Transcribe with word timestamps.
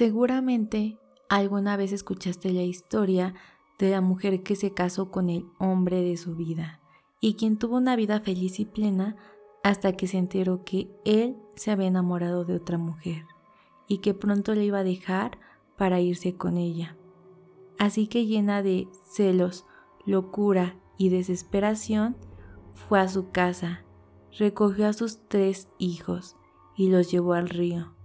Seguramente 0.00 0.96
alguna 1.28 1.76
vez 1.76 1.92
escuchaste 1.92 2.54
la 2.54 2.62
historia 2.62 3.34
de 3.78 3.90
la 3.90 4.00
mujer 4.00 4.42
que 4.42 4.56
se 4.56 4.72
casó 4.72 5.10
con 5.10 5.28
el 5.28 5.44
hombre 5.58 6.00
de 6.00 6.16
su 6.16 6.36
vida 6.36 6.80
y 7.20 7.34
quien 7.34 7.58
tuvo 7.58 7.76
una 7.76 7.96
vida 7.96 8.18
feliz 8.20 8.60
y 8.60 8.64
plena 8.64 9.16
hasta 9.62 9.92
que 9.92 10.06
se 10.06 10.16
enteró 10.16 10.64
que 10.64 10.90
él 11.04 11.36
se 11.54 11.70
había 11.70 11.88
enamorado 11.88 12.46
de 12.46 12.54
otra 12.54 12.78
mujer 12.78 13.26
y 13.88 13.98
que 13.98 14.14
pronto 14.14 14.54
le 14.54 14.64
iba 14.64 14.78
a 14.78 14.84
dejar 14.84 15.38
para 15.76 16.00
irse 16.00 16.34
con 16.34 16.56
ella. 16.56 16.96
Así 17.78 18.06
que 18.06 18.24
llena 18.24 18.62
de 18.62 18.88
celos, 19.04 19.66
locura 20.06 20.76
y 20.96 21.10
desesperación, 21.10 22.16
fue 22.72 23.00
a 23.00 23.08
su 23.08 23.32
casa, 23.32 23.84
recogió 24.38 24.86
a 24.88 24.94
sus 24.94 25.28
tres 25.28 25.68
hijos 25.76 26.36
y 26.74 26.88
los 26.88 27.10
llevó 27.10 27.34
al 27.34 27.50
río, 27.50 27.99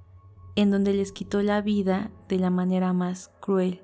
en 0.55 0.71
donde 0.71 0.93
les 0.93 1.11
quitó 1.11 1.41
la 1.41 1.61
vida 1.61 2.11
de 2.27 2.39
la 2.39 2.49
manera 2.49 2.93
más 2.93 3.31
cruel, 3.39 3.83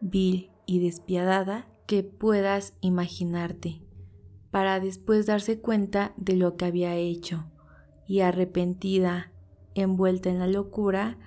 vil 0.00 0.50
y 0.66 0.80
despiadada 0.80 1.68
que 1.86 2.02
puedas 2.02 2.74
imaginarte 2.80 3.82
para 4.50 4.80
después 4.80 5.26
darse 5.26 5.60
cuenta 5.60 6.12
de 6.16 6.36
lo 6.36 6.56
que 6.56 6.64
había 6.64 6.94
hecho 6.96 7.44
y 8.06 8.20
arrepentida, 8.20 9.32
envuelta 9.74 10.30
en 10.30 10.38
la 10.38 10.46
locura, 10.46 11.18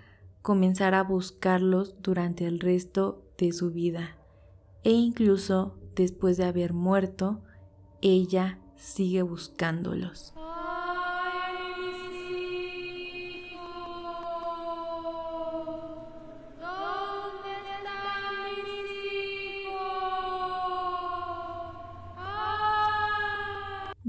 comenzar 0.41 0.95
a 0.95 1.03
buscarlos 1.03 1.95
durante 2.01 2.48
el 2.48 2.59
resto 2.59 3.23
de 3.37 3.51
su 3.51 3.71
vida. 3.71 4.17
E 4.84 4.91
incluso 4.91 5.77
después 5.95 6.37
de 6.37 6.45
haber 6.45 6.73
muerto, 6.73 7.43
ella 8.01 8.59
sigue 8.76 9.21
buscándolos. 9.21 10.34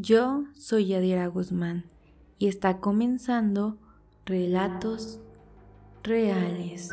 Yo 0.05 0.47
soy 0.59 0.87
Yadira 0.87 1.29
Guzmán 1.29 1.85
y 2.37 2.49
está 2.49 2.81
comenzando 2.81 3.79
Relatos 4.27 5.21
Reales. 6.03 6.91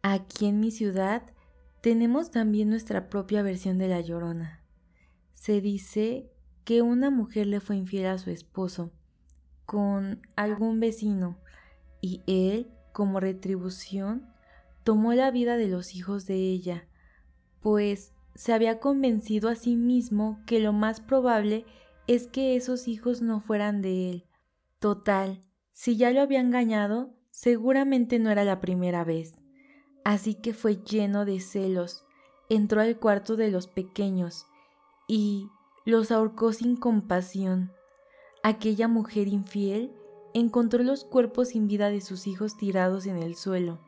Aquí 0.00 0.46
en 0.46 0.60
mi 0.60 0.70
ciudad 0.70 1.22
tenemos 1.82 2.30
también 2.30 2.70
nuestra 2.70 3.10
propia 3.10 3.42
versión 3.42 3.76
de 3.76 3.88
La 3.88 4.00
Llorona 4.00 4.65
se 5.36 5.60
dice 5.60 6.32
que 6.64 6.82
una 6.82 7.10
mujer 7.10 7.46
le 7.46 7.60
fue 7.60 7.76
infiel 7.76 8.06
a 8.06 8.18
su 8.18 8.30
esposo 8.30 8.90
con 9.66 10.22
algún 10.34 10.80
vecino 10.80 11.38
y 12.00 12.22
él, 12.26 12.72
como 12.92 13.20
retribución, 13.20 14.26
tomó 14.82 15.12
la 15.12 15.30
vida 15.30 15.56
de 15.56 15.68
los 15.68 15.94
hijos 15.94 16.26
de 16.26 16.36
ella, 16.36 16.88
pues 17.60 18.12
se 18.34 18.52
había 18.52 18.80
convencido 18.80 19.48
a 19.48 19.54
sí 19.54 19.76
mismo 19.76 20.40
que 20.46 20.58
lo 20.58 20.72
más 20.72 21.00
probable 21.00 21.64
es 22.06 22.26
que 22.26 22.56
esos 22.56 22.88
hijos 22.88 23.22
no 23.22 23.40
fueran 23.40 23.82
de 23.82 24.10
él. 24.10 24.26
Total, 24.78 25.42
si 25.72 25.96
ya 25.96 26.10
lo 26.10 26.20
había 26.20 26.40
engañado, 26.40 27.14
seguramente 27.30 28.18
no 28.18 28.30
era 28.30 28.44
la 28.44 28.60
primera 28.60 29.04
vez. 29.04 29.36
Así 30.04 30.34
que 30.34 30.54
fue 30.54 30.76
lleno 30.76 31.24
de 31.24 31.40
celos, 31.40 32.04
entró 32.48 32.80
al 32.80 32.98
cuarto 32.98 33.36
de 33.36 33.50
los 33.50 33.66
pequeños, 33.66 34.46
y 35.06 35.50
los 35.84 36.10
ahorcó 36.10 36.52
sin 36.52 36.76
compasión. 36.76 37.72
Aquella 38.42 38.88
mujer 38.88 39.28
infiel 39.28 39.92
encontró 40.34 40.82
los 40.82 41.04
cuerpos 41.04 41.48
sin 41.48 41.68
vida 41.68 41.90
de 41.90 42.00
sus 42.00 42.26
hijos 42.26 42.56
tirados 42.56 43.06
en 43.06 43.16
el 43.16 43.36
suelo. 43.36 43.78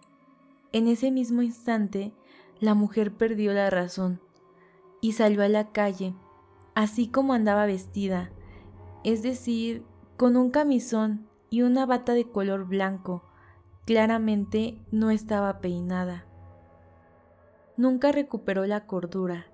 En 0.72 0.86
ese 0.86 1.10
mismo 1.10 1.42
instante, 1.42 2.12
la 2.60 2.74
mujer 2.74 3.12
perdió 3.12 3.52
la 3.52 3.70
razón 3.70 4.20
y 5.00 5.12
salió 5.12 5.42
a 5.42 5.48
la 5.48 5.70
calle, 5.72 6.14
así 6.74 7.08
como 7.08 7.32
andaba 7.32 7.66
vestida, 7.66 8.30
es 9.04 9.22
decir, 9.22 9.84
con 10.16 10.36
un 10.36 10.50
camisón 10.50 11.28
y 11.50 11.62
una 11.62 11.86
bata 11.86 12.14
de 12.14 12.28
color 12.28 12.66
blanco. 12.66 13.24
Claramente 13.86 14.78
no 14.90 15.10
estaba 15.10 15.60
peinada. 15.60 16.26
Nunca 17.76 18.12
recuperó 18.12 18.66
la 18.66 18.86
cordura 18.86 19.46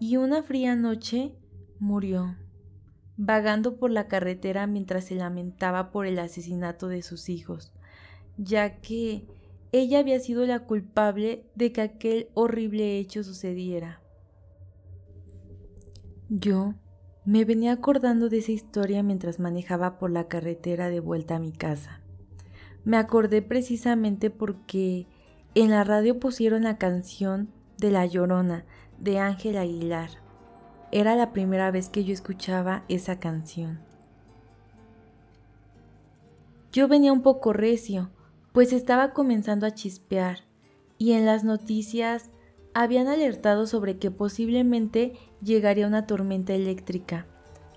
y 0.00 0.16
una 0.16 0.42
fría 0.42 0.76
noche 0.76 1.32
murió, 1.78 2.36
vagando 3.16 3.76
por 3.76 3.90
la 3.90 4.08
carretera 4.08 4.66
mientras 4.66 5.04
se 5.04 5.14
lamentaba 5.14 5.90
por 5.90 6.06
el 6.06 6.18
asesinato 6.18 6.88
de 6.88 7.02
sus 7.02 7.28
hijos, 7.28 7.72
ya 8.36 8.80
que 8.80 9.26
ella 9.72 9.98
había 9.98 10.20
sido 10.20 10.46
la 10.46 10.60
culpable 10.60 11.44
de 11.54 11.72
que 11.72 11.80
aquel 11.80 12.28
horrible 12.34 12.98
hecho 12.98 13.22
sucediera. 13.24 14.00
Yo 16.28 16.74
me 17.24 17.44
venía 17.44 17.72
acordando 17.72 18.28
de 18.28 18.38
esa 18.38 18.52
historia 18.52 19.02
mientras 19.02 19.38
manejaba 19.38 19.98
por 19.98 20.10
la 20.10 20.28
carretera 20.28 20.88
de 20.88 21.00
vuelta 21.00 21.36
a 21.36 21.40
mi 21.40 21.52
casa. 21.52 22.00
Me 22.84 22.96
acordé 22.96 23.42
precisamente 23.42 24.30
porque 24.30 25.06
en 25.54 25.70
la 25.70 25.84
radio 25.84 26.18
pusieron 26.18 26.62
la 26.62 26.78
canción 26.78 27.50
de 27.78 27.90
La 27.90 28.06
Llorona 28.06 28.64
de 29.00 29.18
Ángel 29.18 29.56
Aguilar. 29.56 30.10
Era 30.90 31.14
la 31.16 31.32
primera 31.32 31.70
vez 31.70 31.88
que 31.88 32.04
yo 32.04 32.12
escuchaba 32.12 32.84
esa 32.88 33.20
canción. 33.20 33.80
Yo 36.72 36.88
venía 36.88 37.12
un 37.12 37.22
poco 37.22 37.52
recio, 37.52 38.10
pues 38.52 38.72
estaba 38.72 39.12
comenzando 39.12 39.66
a 39.66 39.72
chispear, 39.72 40.40
y 40.98 41.12
en 41.12 41.26
las 41.26 41.44
noticias 41.44 42.30
habían 42.74 43.08
alertado 43.08 43.66
sobre 43.66 43.98
que 43.98 44.10
posiblemente 44.10 45.14
llegaría 45.42 45.86
una 45.86 46.06
tormenta 46.06 46.54
eléctrica. 46.54 47.26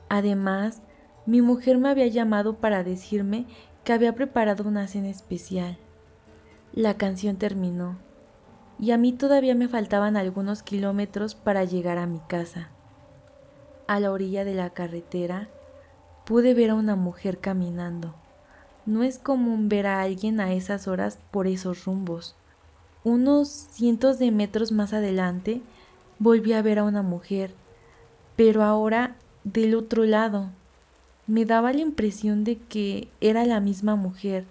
Además, 0.10 0.82
mi 1.26 1.42
mujer 1.42 1.78
me 1.78 1.90
había 1.90 2.08
llamado 2.08 2.58
para 2.58 2.84
decirme 2.84 3.46
que 3.84 3.94
había 3.94 4.14
preparado 4.14 4.68
una 4.68 4.88
cena 4.88 5.10
especial. 5.10 5.78
La 6.74 6.98
canción 6.98 7.38
terminó 7.38 7.98
y 8.82 8.92
a 8.92 8.98
mí 8.98 9.14
todavía 9.14 9.54
me 9.54 9.68
faltaban 9.68 10.18
algunos 10.18 10.64
kilómetros 10.64 11.36
para 11.36 11.64
llegar 11.64 12.00
a 12.00 12.08
mi 12.08 12.20
casa. 12.20 12.70
A 13.86 14.00
la 14.00 14.12
orilla 14.12 14.44
de 14.44 14.56
la 14.56 14.72
carretera 14.72 15.50
pude 16.26 16.56
ver 16.56 16.72
a 16.72 16.76
una 16.76 16.96
mujer 16.96 17.38
caminando. 17.38 18.16
No 18.88 19.04
es 19.04 19.20
común 19.20 19.70
ver 19.70 19.86
a 19.86 20.02
alguien 20.02 20.40
a 20.40 20.54
esas 20.54 20.88
horas 20.88 21.20
por 21.30 21.46
esos 21.46 21.86
rumbos. 21.86 22.36
Unos 23.04 23.50
cientos 23.50 24.18
de 24.18 24.32
metros 24.32 24.72
más 24.72 24.94
adelante 24.94 25.62
volví 26.18 26.54
a 26.54 26.64
ver 26.64 26.80
a 26.80 26.84
una 26.84 27.04
mujer, 27.04 27.54
pero 28.36 28.64
ahora 28.64 29.16
del 29.44 29.76
otro 29.76 30.06
lado. 30.06 30.50
Me 31.28 31.46
daba 31.46 31.72
la 31.72 31.82
impresión 31.82 32.44
de 32.44 32.58
que 32.58 33.10
era 33.22 33.46
la 33.46 33.60
misma 33.60 33.96
mujer, 33.96 34.46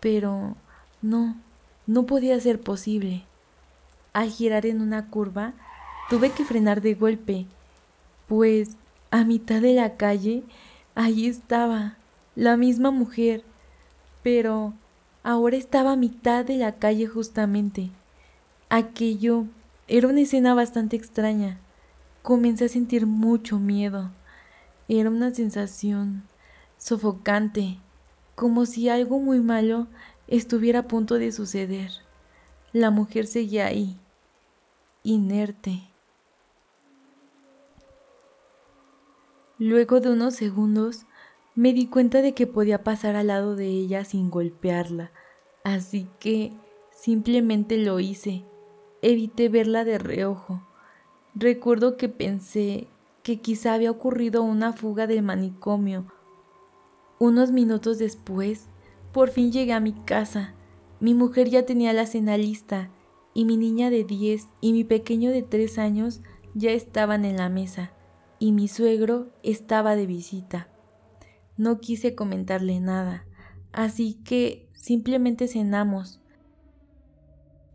pero 0.00 0.56
no, 1.02 1.36
no 1.86 2.06
podía 2.06 2.40
ser 2.40 2.60
posible. 2.60 3.27
Al 4.12 4.30
girar 4.30 4.66
en 4.66 4.80
una 4.80 5.08
curva, 5.08 5.54
tuve 6.08 6.30
que 6.30 6.44
frenar 6.44 6.80
de 6.80 6.94
golpe, 6.94 7.46
pues 8.26 8.76
a 9.10 9.24
mitad 9.24 9.60
de 9.60 9.74
la 9.74 9.96
calle, 9.96 10.42
ahí 10.94 11.26
estaba, 11.26 11.96
la 12.34 12.56
misma 12.56 12.90
mujer, 12.90 13.42
pero 14.22 14.74
ahora 15.22 15.56
estaba 15.56 15.92
a 15.92 15.96
mitad 15.96 16.44
de 16.44 16.56
la 16.56 16.76
calle 16.76 17.06
justamente. 17.06 17.90
Aquello 18.68 19.46
era 19.86 20.08
una 20.08 20.20
escena 20.20 20.54
bastante 20.54 20.96
extraña. 20.96 21.58
Comencé 22.22 22.66
a 22.66 22.68
sentir 22.68 23.06
mucho 23.06 23.58
miedo. 23.58 24.10
Era 24.88 25.08
una 25.08 25.32
sensación 25.32 26.24
sofocante, 26.76 27.78
como 28.34 28.66
si 28.66 28.88
algo 28.88 29.18
muy 29.18 29.40
malo 29.40 29.86
estuviera 30.26 30.80
a 30.80 30.88
punto 30.88 31.14
de 31.14 31.32
suceder. 31.32 31.90
La 32.72 32.90
mujer 32.90 33.26
seguía 33.26 33.66
ahí, 33.66 33.98
inerte. 35.08 35.80
Luego 39.58 40.00
de 40.00 40.10
unos 40.10 40.34
segundos 40.34 41.06
me 41.54 41.72
di 41.72 41.86
cuenta 41.86 42.20
de 42.20 42.34
que 42.34 42.46
podía 42.46 42.84
pasar 42.84 43.16
al 43.16 43.28
lado 43.28 43.56
de 43.56 43.68
ella 43.68 44.04
sin 44.04 44.30
golpearla, 44.30 45.10
así 45.64 46.08
que 46.20 46.52
simplemente 46.92 47.78
lo 47.78 48.00
hice. 48.00 48.44
Evité 49.00 49.48
verla 49.48 49.84
de 49.84 49.98
reojo. 49.98 50.62
Recuerdo 51.34 51.96
que 51.96 52.10
pensé 52.10 52.86
que 53.22 53.40
quizá 53.40 53.72
había 53.72 53.90
ocurrido 53.90 54.42
una 54.42 54.74
fuga 54.74 55.06
del 55.06 55.22
manicomio. 55.22 56.04
Unos 57.18 57.50
minutos 57.50 57.98
después, 57.98 58.68
Por 59.12 59.30
fin 59.30 59.50
llegué 59.50 59.72
a 59.72 59.80
mi 59.80 59.94
casa. 59.94 60.52
Mi 61.00 61.14
mujer 61.14 61.48
ya 61.48 61.64
tenía 61.64 61.94
la 61.94 62.04
cena 62.04 62.36
lista 62.36 62.90
y 63.34 63.44
mi 63.44 63.56
niña 63.56 63.90
de 63.90 64.04
10 64.04 64.48
y 64.60 64.72
mi 64.72 64.84
pequeño 64.84 65.30
de 65.30 65.42
3 65.42 65.78
años 65.78 66.20
ya 66.54 66.72
estaban 66.72 67.24
en 67.24 67.36
la 67.36 67.48
mesa 67.48 67.92
y 68.38 68.52
mi 68.52 68.68
suegro 68.68 69.28
estaba 69.42 69.96
de 69.96 70.06
visita. 70.06 70.68
No 71.56 71.80
quise 71.80 72.14
comentarle 72.14 72.80
nada, 72.80 73.26
así 73.72 74.14
que 74.24 74.68
simplemente 74.72 75.48
cenamos. 75.48 76.20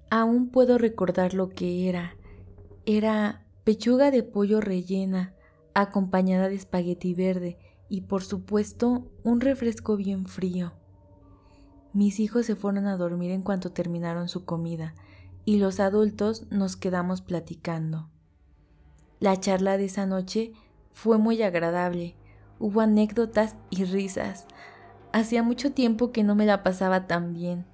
Aún 0.10 0.50
puedo 0.50 0.78
recordar 0.78 1.34
lo 1.34 1.50
que 1.50 1.90
era. 1.90 2.16
Era 2.86 3.46
pechuga 3.64 4.12
de 4.12 4.24
pollo 4.24 4.62
rellena, 4.62 5.34
acompañada 5.74 6.50
de 6.50 6.56
espagueti 6.56 7.14
verde 7.14 7.58
y 7.90 8.02
por 8.02 8.24
supuesto 8.24 9.12
un 9.24 9.42
refresco 9.42 9.98
bien 9.98 10.26
frío. 10.26 10.74
Mis 11.94 12.20
hijos 12.20 12.46
se 12.46 12.56
fueron 12.56 12.88
a 12.88 12.98
dormir 12.98 13.32
en 13.32 13.42
cuanto 13.42 13.72
terminaron 13.72 14.28
su 14.28 14.46
comida 14.46 14.96
y 15.46 15.58
los 15.58 15.80
adultos 15.80 16.46
nos 16.52 16.76
quedamos 16.76 17.22
platicando. 17.22 18.10
La 19.20 19.40
charla 19.40 19.78
de 19.78 19.86
esa 19.86 20.06
noche 20.06 20.54
fue 20.94 21.18
muy 21.18 21.42
agradable. 21.42 22.16
Hubo 22.60 22.82
anécdotas 22.82 23.56
y 23.70 23.84
risas. 23.86 24.48
Hacía 25.12 25.44
mucho 25.44 25.72
tiempo 25.72 26.12
que 26.12 26.24
no 26.24 26.36
me 26.36 26.46
la 26.46 26.64
pasaba 26.64 27.08
tan 27.08 27.34
bien, 27.34 27.66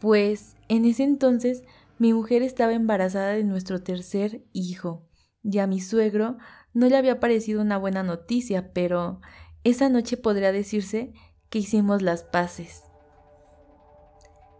pues 0.00 0.56
en 0.68 0.84
ese 0.84 1.04
entonces 1.04 1.62
mi 1.98 2.12
mujer 2.12 2.42
estaba 2.42 2.72
embarazada 2.72 3.32
de 3.32 3.44
nuestro 3.44 3.82
tercer 3.82 4.44
hijo, 4.52 5.06
y 5.42 5.58
a 5.58 5.66
mi 5.66 5.80
suegro 5.80 6.38
no 6.72 6.88
le 6.88 6.96
había 6.96 7.20
parecido 7.20 7.60
una 7.60 7.76
buena 7.76 8.02
noticia, 8.02 8.72
pero 8.72 9.20
esa 9.62 9.88
noche 9.88 10.16
podría 10.16 10.52
decirse 10.52 11.12
que 11.50 11.58
hicimos 11.58 12.02
las 12.02 12.24
paces. 12.24 12.84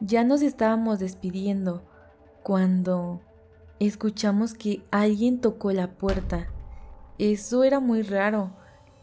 Ya 0.01 0.25
nos 0.25 0.43
estábamos 0.43 0.99
despidiendo 0.99 1.85
cuando 2.45 3.23
escuchamos 3.81 4.53
que 4.53 4.85
alguien 4.91 5.41
tocó 5.41 5.73
la 5.73 5.95
puerta. 5.95 6.47
Eso 7.19 7.65
era 7.65 7.81
muy 7.81 8.03
raro, 8.03 8.53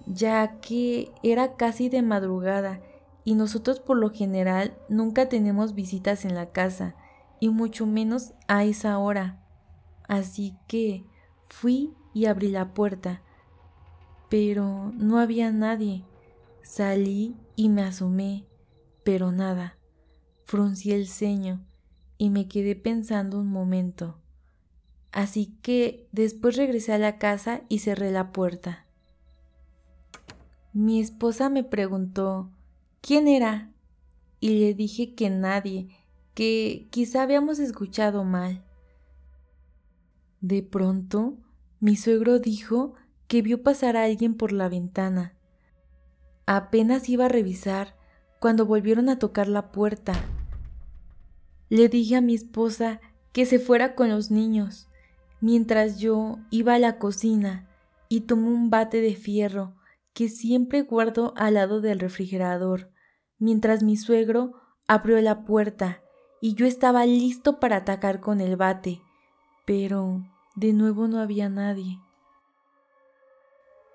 ya 0.06 0.60
que 0.62 1.12
era 1.24 1.56
casi 1.56 1.90
de 1.90 2.04
madrugada 2.04 2.82
y 3.24 3.34
nosotros 3.34 3.80
por 3.80 3.98
lo 3.98 4.12
general 4.12 4.78
nunca 4.90 5.28
tenemos 5.28 5.74
visitas 5.74 6.24
en 6.24 6.36
la 6.36 6.52
casa 6.52 6.96
y 7.40 7.50
mucho 7.50 7.88
menos 7.88 8.34
a 8.48 8.64
esa 8.64 9.00
hora. 9.00 9.44
Así 10.08 10.56
que 10.68 11.04
fui 11.50 11.96
y 12.14 12.28
abrí 12.28 12.50
la 12.50 12.76
puerta, 12.76 13.24
pero 14.30 14.92
no 14.94 15.18
había 15.18 15.52
nadie. 15.52 16.06
Salí 16.62 17.36
y 17.56 17.70
me 17.70 17.82
asomé, 17.82 18.46
pero 19.04 19.32
nada. 19.32 19.80
Fruncí 20.46 20.92
el 20.92 21.08
ceño 21.08 21.66
y 22.21 22.29
me 22.29 22.47
quedé 22.47 22.75
pensando 22.75 23.39
un 23.39 23.47
momento. 23.47 24.15
Así 25.12 25.57
que 25.63 26.07
después 26.12 26.56
regresé 26.56 26.94
a 26.94 27.00
la 27.00 27.18
casa 27.18 27.63
y 27.68 27.79
cerré 27.79 28.12
la 28.12 28.31
puerta. 28.31 28.85
Mi 30.71 31.01
esposa 31.01 31.50
me 31.50 31.63
preguntó 31.63 32.51
quién 33.01 33.27
era 33.27 33.71
y 34.39 34.59
le 34.59 34.75
dije 34.75 35.15
que 35.15 35.31
nadie, 35.31 35.88
que 36.35 36.88
quizá 36.91 37.23
habíamos 37.23 37.57
escuchado 37.57 38.23
mal. 38.23 38.63
De 40.41 40.62
pronto, 40.62 41.39
mi 41.79 41.95
suegro 41.95 42.38
dijo 42.38 42.94
que 43.27 43.41
vio 43.41 43.63
pasar 43.63 43.97
a 43.97 44.03
alguien 44.03 44.35
por 44.35 44.51
la 44.51 44.69
ventana. 44.69 45.33
Apenas 46.45 47.09
iba 47.09 47.25
a 47.25 47.29
revisar 47.29 47.95
cuando 48.39 48.68
volvieron 48.68 49.09
a 49.09 49.18
tocar 49.18 49.47
la 49.47 49.71
puerta. 49.71 50.13
Le 51.71 51.88
dije 51.88 52.18
a 52.18 52.21
mi 52.21 52.35
esposa 52.35 53.00
que 53.31 53.45
se 53.45 53.57
fuera 53.57 53.95
con 53.95 54.09
los 54.09 54.29
niños, 54.29 54.89
mientras 55.39 56.00
yo 56.00 56.39
iba 56.50 56.73
a 56.73 56.79
la 56.79 57.00
cocina 57.00 57.69
y 58.09 58.21
tomé 58.27 58.50
un 58.50 58.69
bate 58.69 59.00
de 59.00 59.15
fierro 59.15 59.77
que 60.13 60.27
siempre 60.27 60.81
guardo 60.81 61.33
al 61.38 61.53
lado 61.53 61.79
del 61.79 62.01
refrigerador, 62.01 62.91
mientras 63.38 63.83
mi 63.83 63.95
suegro 63.95 64.51
abrió 64.85 65.21
la 65.21 65.45
puerta 65.45 66.03
y 66.41 66.56
yo 66.56 66.65
estaba 66.65 67.06
listo 67.06 67.62
para 67.62 67.77
atacar 67.77 68.19
con 68.19 68.41
el 68.41 68.57
bate, 68.57 69.01
pero 69.65 70.25
de 70.57 70.73
nuevo 70.73 71.07
no 71.07 71.21
había 71.21 71.47
nadie. 71.47 72.01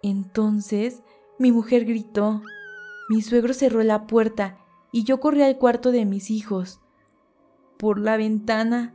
Entonces 0.03 1.03
mi 1.39 1.53
mujer 1.53 1.85
gritó, 1.85 2.41
mi 3.11 3.21
suegro 3.21 3.53
cerró 3.53 3.83
la 3.83 4.07
puerta 4.07 4.57
y 4.93 5.05
yo 5.05 5.21
corrí 5.21 5.43
al 5.43 5.59
cuarto 5.59 5.93
de 5.93 6.07
mis 6.07 6.31
hijos. 6.31 6.81
Por 7.79 7.99
la 7.99 8.17
ventana 8.17 8.95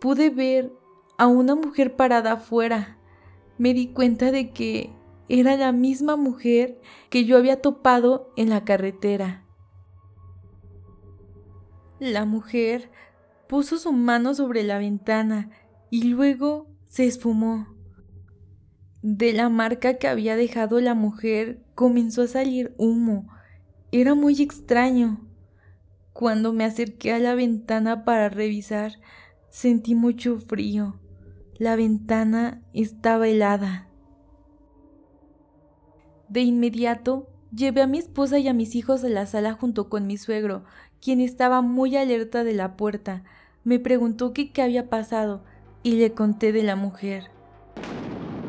pude 0.00 0.30
ver 0.30 0.72
a 1.18 1.26
una 1.26 1.54
mujer 1.54 1.96
parada 1.96 2.32
afuera. 2.32 2.98
Me 3.58 3.74
di 3.74 3.88
cuenta 3.88 4.30
de 4.30 4.50
que 4.50 4.92
era 5.28 5.56
la 5.56 5.72
misma 5.72 6.16
mujer 6.16 6.80
que 7.10 7.24
yo 7.24 7.36
había 7.36 7.60
topado 7.60 8.32
en 8.36 8.50
la 8.50 8.64
carretera. 8.64 9.44
La 11.98 12.24
mujer 12.24 12.90
puso 13.48 13.78
su 13.78 13.92
mano 13.92 14.34
sobre 14.34 14.62
la 14.62 14.78
ventana 14.78 15.50
y 15.90 16.04
luego 16.04 16.68
se 16.88 17.06
esfumó. 17.06 17.68
De 19.02 19.32
la 19.32 19.48
marca 19.48 19.94
que 19.94 20.08
había 20.08 20.36
dejado 20.36 20.80
la 20.80 20.94
mujer 20.94 21.62
comenzó 21.74 22.22
a 22.22 22.28
salir 22.28 22.74
humo. 22.76 23.28
Era 23.92 24.14
muy 24.14 24.42
extraño. 24.42 25.25
Cuando 26.16 26.54
me 26.54 26.64
acerqué 26.64 27.12
a 27.12 27.18
la 27.18 27.34
ventana 27.34 28.06
para 28.06 28.30
revisar, 28.30 28.92
sentí 29.50 29.94
mucho 29.94 30.38
frío. 30.38 30.98
La 31.58 31.76
ventana 31.76 32.62
estaba 32.72 33.28
helada. 33.28 33.90
De 36.30 36.40
inmediato, 36.40 37.28
llevé 37.54 37.82
a 37.82 37.86
mi 37.86 37.98
esposa 37.98 38.38
y 38.38 38.48
a 38.48 38.54
mis 38.54 38.76
hijos 38.76 39.04
a 39.04 39.10
la 39.10 39.26
sala 39.26 39.52
junto 39.52 39.90
con 39.90 40.06
mi 40.06 40.16
suegro, 40.16 40.64
quien 41.02 41.20
estaba 41.20 41.60
muy 41.60 41.98
alerta 41.98 42.44
de 42.44 42.54
la 42.54 42.78
puerta. 42.78 43.22
Me 43.62 43.78
preguntó 43.78 44.32
qué 44.32 44.50
había 44.62 44.88
pasado 44.88 45.44
y 45.82 45.96
le 45.96 46.14
conté 46.14 46.50
de 46.52 46.62
la 46.62 46.76
mujer. 46.76 47.24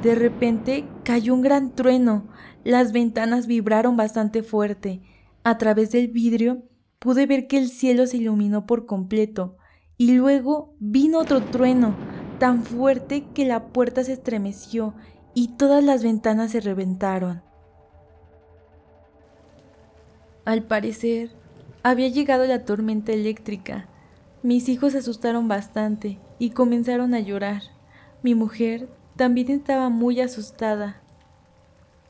De 0.03 0.15
repente 0.15 0.85
cayó 1.03 1.33
un 1.33 1.41
gran 1.41 1.75
trueno. 1.75 2.29
Las 2.63 2.93
ventanas 2.93 3.45
vibraron 3.45 3.97
bastante 3.97 4.41
fuerte. 4.41 5.01
A 5.43 5.57
través 5.57 5.91
del 5.91 6.07
vidrio 6.07 6.63
pude 6.99 7.25
ver 7.25 7.47
que 7.47 7.57
el 7.57 7.69
cielo 7.69 8.07
se 8.07 8.17
iluminó 8.17 8.65
por 8.65 8.85
completo 8.85 9.57
y 9.97 10.13
luego 10.13 10.73
vino 10.79 11.19
otro 11.19 11.43
trueno 11.43 11.95
tan 12.39 12.63
fuerte 12.63 13.25
que 13.33 13.45
la 13.45 13.67
puerta 13.67 14.03
se 14.03 14.13
estremeció 14.13 14.93
y 15.33 15.49
todas 15.49 15.83
las 15.83 16.03
ventanas 16.03 16.51
se 16.51 16.59
reventaron. 16.59 17.41
Al 20.45 20.63
parecer, 20.63 21.31
había 21.83 22.07
llegado 22.07 22.45
la 22.45 22.63
tormenta 22.63 23.11
eléctrica. 23.11 23.87
Mis 24.43 24.69
hijos 24.69 24.93
se 24.93 24.99
asustaron 24.99 25.47
bastante 25.47 26.19
y 26.39 26.51
comenzaron 26.51 27.13
a 27.13 27.19
llorar. 27.19 27.63
Mi 28.23 28.33
mujer 28.33 28.89
también 29.15 29.49
estaba 29.49 29.89
muy 29.89 30.21
asustada. 30.21 31.01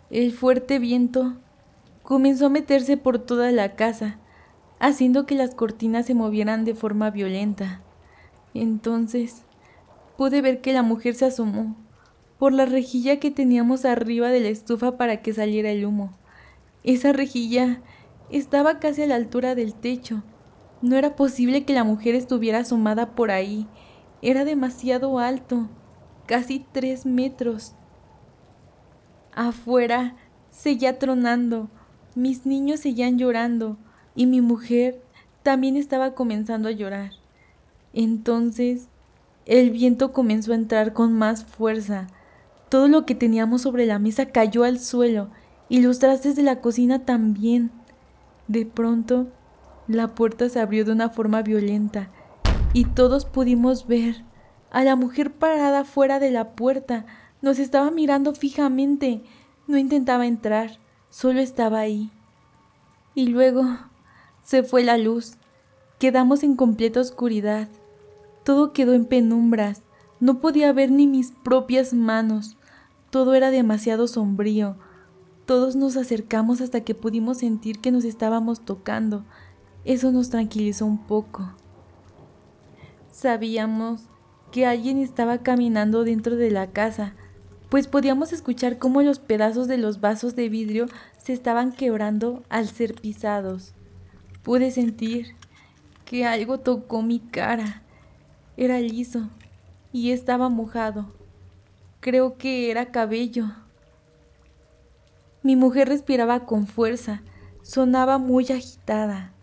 El 0.09 0.31
fuerte 0.31 0.79
viento 0.79 1.37
comenzó 2.03 2.45
a 2.45 2.49
meterse 2.49 2.95
por 2.95 3.19
toda 3.19 3.51
la 3.51 3.75
casa 3.75 4.19
haciendo 4.79 5.25
que 5.25 5.35
las 5.35 5.55
cortinas 5.55 6.05
se 6.05 6.13
movieran 6.13 6.65
de 6.65 6.75
forma 6.75 7.09
violenta. 7.09 7.81
Entonces 8.53 9.43
pude 10.17 10.41
ver 10.41 10.61
que 10.61 10.73
la 10.73 10.83
mujer 10.83 11.15
se 11.15 11.25
asomó 11.25 11.75
por 12.39 12.53
la 12.53 12.65
rejilla 12.65 13.19
que 13.19 13.31
teníamos 13.31 13.85
arriba 13.85 14.29
de 14.29 14.39
la 14.39 14.49
estufa 14.49 14.97
para 14.97 15.21
que 15.21 15.33
saliera 15.33 15.71
el 15.71 15.85
humo. 15.85 16.13
Esa 16.83 17.11
rejilla 17.11 17.81
estaba 18.29 18.79
casi 18.79 19.03
a 19.03 19.07
la 19.07 19.15
altura 19.15 19.55
del 19.55 19.73
techo. 19.73 20.23
No 20.81 20.95
era 20.95 21.15
posible 21.15 21.65
que 21.65 21.73
la 21.73 21.83
mujer 21.83 22.15
estuviera 22.15 22.59
asomada 22.59 23.15
por 23.15 23.31
ahí. 23.31 23.67
Era 24.21 24.45
demasiado 24.45 25.19
alto, 25.19 25.69
casi 26.27 26.65
tres 26.71 27.05
metros. 27.05 27.73
Afuera 29.33 30.15
seguía 30.49 30.99
tronando, 30.99 31.69
mis 32.15 32.45
niños 32.45 32.79
seguían 32.81 33.17
llorando, 33.17 33.77
y 34.17 34.25
mi 34.25 34.41
mujer 34.41 34.99
también 35.43 35.77
estaba 35.77 36.15
comenzando 36.15 36.67
a 36.67 36.71
llorar. 36.71 37.11
Entonces 37.93 38.89
el 39.45 39.69
viento 39.69 40.11
comenzó 40.11 40.51
a 40.51 40.55
entrar 40.55 40.91
con 40.91 41.13
más 41.13 41.45
fuerza. 41.45 42.07
Todo 42.67 42.89
lo 42.89 43.05
que 43.05 43.15
teníamos 43.15 43.61
sobre 43.61 43.85
la 43.85 43.99
mesa 43.99 44.25
cayó 44.25 44.65
al 44.65 44.79
suelo 44.79 45.29
y 45.69 45.81
los 45.81 45.99
trastes 45.99 46.35
de 46.35 46.43
la 46.43 46.59
cocina 46.59 47.05
también. 47.05 47.71
De 48.47 48.65
pronto, 48.65 49.27
la 49.87 50.15
puerta 50.15 50.49
se 50.49 50.59
abrió 50.59 50.83
de 50.83 50.91
una 50.91 51.09
forma 51.09 51.43
violenta 51.43 52.09
y 52.73 52.85
todos 52.85 53.23
pudimos 53.23 53.87
ver 53.87 54.23
a 54.71 54.83
la 54.83 54.95
mujer 54.95 55.31
parada 55.31 55.85
fuera 55.85 56.19
de 56.19 56.31
la 56.31 56.55
puerta. 56.55 57.05
Nos 57.41 57.59
estaba 57.59 57.91
mirando 57.91 58.33
fijamente. 58.33 59.21
No 59.67 59.77
intentaba 59.77 60.25
entrar, 60.25 60.79
solo 61.09 61.39
estaba 61.39 61.79
ahí. 61.79 62.09
Y 63.13 63.27
luego 63.27 63.65
Se 64.47 64.63
fue 64.63 64.81
la 64.81 64.97
luz. 64.97 65.33
Quedamos 65.99 66.41
en 66.41 66.55
completa 66.55 67.01
oscuridad. 67.01 67.67
Todo 68.45 68.71
quedó 68.71 68.93
en 68.93 69.03
penumbras. 69.03 69.83
No 70.21 70.39
podía 70.39 70.71
ver 70.71 70.89
ni 70.89 71.05
mis 71.05 71.33
propias 71.43 71.91
manos. 71.91 72.55
Todo 73.09 73.35
era 73.35 73.51
demasiado 73.51 74.07
sombrío. 74.07 74.77
Todos 75.45 75.75
nos 75.75 75.97
acercamos 75.97 76.61
hasta 76.61 76.79
que 76.79 76.95
pudimos 76.95 77.39
sentir 77.39 77.79
que 77.81 77.91
nos 77.91 78.05
estábamos 78.05 78.61
tocando. 78.61 79.25
Eso 79.83 80.13
nos 80.13 80.29
tranquilizó 80.29 80.85
un 80.85 81.05
poco. 81.05 81.51
Sabíamos 83.11 84.03
que 84.53 84.65
alguien 84.65 84.97
estaba 84.99 85.39
caminando 85.39 86.05
dentro 86.05 86.37
de 86.37 86.51
la 86.51 86.67
casa, 86.67 87.15
pues 87.67 87.89
podíamos 87.89 88.31
escuchar 88.31 88.77
cómo 88.77 89.01
los 89.01 89.19
pedazos 89.19 89.67
de 89.67 89.77
los 89.77 89.99
vasos 89.99 90.37
de 90.37 90.47
vidrio 90.47 90.85
se 91.17 91.33
estaban 91.33 91.73
quebrando 91.73 92.43
al 92.47 92.69
ser 92.69 92.93
pisados. 92.93 93.73
Pude 94.47 94.71
sentir 94.71 95.35
que 96.05 96.25
algo 96.25 96.61
tocó 96.61 97.01
mi 97.01 97.19
cara. 97.19 97.81
Era 98.55 98.79
liso 98.79 99.27
y 99.91 100.11
estaba 100.11 100.47
mojado. 100.47 101.11
Creo 101.99 102.37
que 102.37 102.71
era 102.71 102.85
cabello. 102.85 103.47
Mi 105.43 105.57
mujer 105.57 105.89
respiraba 105.89 106.45
con 106.45 106.65
fuerza, 106.65 107.23
sonaba 107.61 108.19
muy 108.19 108.45
agitada. 108.45 109.33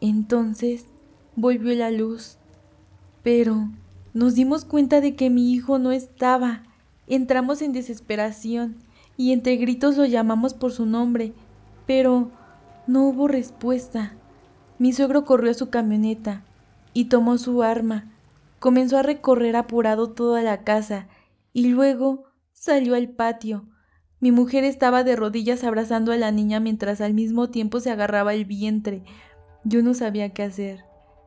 Entonces 0.00 0.86
volvió 1.36 1.72
la 1.76 1.92
luz, 1.92 2.36
pero 3.22 3.68
nos 4.12 4.34
dimos 4.34 4.64
cuenta 4.64 5.00
de 5.00 5.14
que 5.14 5.30
mi 5.30 5.52
hijo 5.52 5.78
no 5.78 5.92
estaba. 5.92 6.64
Entramos 7.06 7.62
en 7.62 7.72
desesperación 7.72 8.74
y 9.16 9.30
entre 9.30 9.54
gritos 9.54 9.96
lo 9.96 10.04
llamamos 10.04 10.52
por 10.52 10.72
su 10.72 10.84
nombre, 10.84 11.32
pero 11.86 12.32
no 12.88 13.04
hubo 13.04 13.28
respuesta. 13.28 14.16
Mi 14.82 14.92
suegro 14.92 15.24
corrió 15.24 15.52
a 15.52 15.54
su 15.54 15.70
camioneta 15.70 16.42
y 16.92 17.04
tomó 17.04 17.38
su 17.38 17.62
arma. 17.62 18.10
Comenzó 18.58 18.98
a 18.98 19.04
recorrer 19.04 19.54
apurado 19.54 20.10
toda 20.10 20.42
la 20.42 20.64
casa 20.64 21.06
y 21.52 21.68
luego 21.68 22.24
salió 22.52 22.96
al 22.96 23.08
patio. 23.08 23.64
Mi 24.18 24.32
mujer 24.32 24.64
estaba 24.64 25.04
de 25.04 25.14
rodillas 25.14 25.62
abrazando 25.62 26.10
a 26.10 26.16
la 26.16 26.32
niña 26.32 26.58
mientras 26.58 27.00
al 27.00 27.14
mismo 27.14 27.48
tiempo 27.48 27.78
se 27.78 27.92
agarraba 27.92 28.34
el 28.34 28.44
vientre. 28.44 29.04
Yo 29.62 29.84
no 29.84 29.94
sabía 29.94 30.30
qué 30.30 30.42
hacer. 30.42 30.84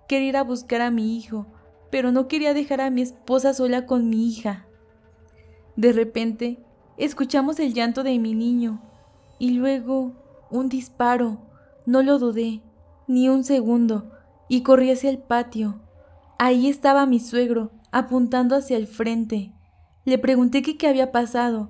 Quería 0.09 0.27
ir 0.27 0.35
a 0.35 0.43
buscar 0.43 0.81
a 0.81 0.91
mi 0.91 1.15
hijo, 1.15 1.47
pero 1.91 2.11
no 2.11 2.27
quería 2.27 2.53
dejar 2.53 2.81
a 2.81 2.89
mi 2.89 3.03
esposa 3.03 3.53
sola 3.53 3.85
con 3.85 4.09
mi 4.09 4.27
hija. 4.27 4.67
De 5.77 5.93
repente, 5.93 6.59
escuchamos 6.97 7.57
el 7.61 7.73
llanto 7.73 8.03
de 8.03 8.19
mi 8.19 8.33
niño 8.33 8.81
y 9.39 9.51
luego 9.51 10.11
un 10.51 10.67
disparo. 10.67 11.39
No 11.85 12.03
lo 12.03 12.19
dudé 12.19 12.61
ni 13.07 13.29
un 13.29 13.43
segundo, 13.43 14.11
y 14.47 14.61
corrí 14.61 14.91
hacia 14.91 15.09
el 15.09 15.19
patio. 15.19 15.81
Ahí 16.37 16.67
estaba 16.67 17.05
mi 17.05 17.19
suegro, 17.19 17.71
apuntando 17.91 18.55
hacia 18.55 18.77
el 18.77 18.87
frente. 18.87 19.53
Le 20.05 20.17
pregunté 20.17 20.61
qué 20.61 20.87
había 20.87 21.11
pasado, 21.11 21.69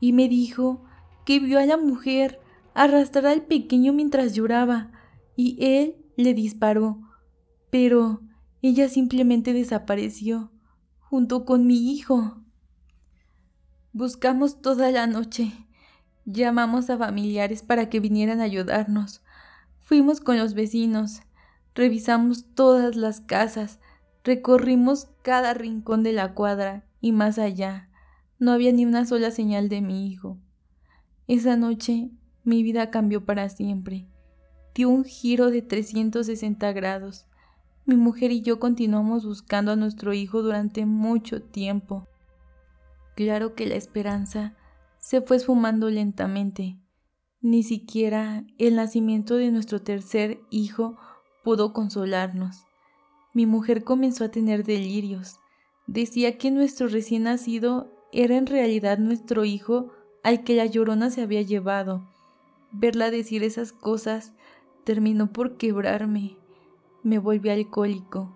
y 0.00 0.12
me 0.12 0.28
dijo 0.28 0.84
que 1.24 1.40
vio 1.40 1.58
a 1.58 1.66
la 1.66 1.76
mujer 1.76 2.40
arrastrar 2.74 3.26
al 3.26 3.42
pequeño 3.42 3.92
mientras 3.92 4.34
lloraba, 4.34 4.92
y 5.36 5.56
él 5.64 5.96
le 6.16 6.34
disparó. 6.34 7.00
Pero 7.70 8.22
ella 8.62 8.88
simplemente 8.88 9.52
desapareció, 9.52 10.50
junto 10.98 11.44
con 11.44 11.66
mi 11.66 11.92
hijo. 11.92 12.42
Buscamos 13.92 14.60
toda 14.60 14.90
la 14.90 15.06
noche. 15.06 15.52
Llamamos 16.24 16.90
a 16.90 16.98
familiares 16.98 17.62
para 17.62 17.88
que 17.88 18.00
vinieran 18.00 18.40
a 18.40 18.44
ayudarnos. 18.44 19.22
Fuimos 19.86 20.18
con 20.18 20.36
los 20.36 20.54
vecinos, 20.54 21.20
revisamos 21.72 22.44
todas 22.56 22.96
las 22.96 23.20
casas, 23.20 23.78
recorrimos 24.24 25.06
cada 25.22 25.54
rincón 25.54 26.02
de 26.02 26.12
la 26.12 26.34
cuadra 26.34 26.84
y 27.00 27.12
más 27.12 27.38
allá. 27.38 27.88
No 28.40 28.50
había 28.50 28.72
ni 28.72 28.84
una 28.84 29.06
sola 29.06 29.30
señal 29.30 29.68
de 29.68 29.82
mi 29.82 30.08
hijo. 30.08 30.38
Esa 31.28 31.56
noche 31.56 32.10
mi 32.42 32.64
vida 32.64 32.90
cambió 32.90 33.24
para 33.24 33.48
siempre. 33.48 34.08
Dio 34.74 34.88
un 34.88 35.04
giro 35.04 35.52
de 35.52 35.62
360 35.62 36.72
grados. 36.72 37.26
Mi 37.84 37.94
mujer 37.94 38.32
y 38.32 38.42
yo 38.42 38.58
continuamos 38.58 39.24
buscando 39.24 39.70
a 39.70 39.76
nuestro 39.76 40.12
hijo 40.12 40.42
durante 40.42 40.84
mucho 40.84 41.42
tiempo. 41.42 42.08
Claro 43.14 43.54
que 43.54 43.66
la 43.66 43.76
esperanza 43.76 44.56
se 44.98 45.20
fue 45.20 45.36
esfumando 45.36 45.90
lentamente. 45.90 46.76
Ni 47.42 47.62
siquiera 47.62 48.44
el 48.58 48.76
nacimiento 48.76 49.36
de 49.36 49.50
nuestro 49.50 49.82
tercer 49.82 50.40
hijo 50.50 50.96
pudo 51.44 51.74
consolarnos. 51.74 52.64
Mi 53.34 53.44
mujer 53.44 53.84
comenzó 53.84 54.24
a 54.24 54.30
tener 54.30 54.64
delirios. 54.64 55.38
Decía 55.86 56.38
que 56.38 56.50
nuestro 56.50 56.88
recién 56.88 57.24
nacido 57.24 57.92
era 58.10 58.38
en 58.38 58.46
realidad 58.46 58.98
nuestro 58.98 59.44
hijo 59.44 59.92
al 60.24 60.44
que 60.44 60.56
la 60.56 60.64
llorona 60.64 61.10
se 61.10 61.20
había 61.20 61.42
llevado. 61.42 62.08
Verla 62.72 63.10
decir 63.10 63.44
esas 63.44 63.70
cosas 63.70 64.32
terminó 64.84 65.30
por 65.30 65.58
quebrarme. 65.58 66.38
Me 67.02 67.18
volví 67.18 67.50
alcohólico. 67.50 68.34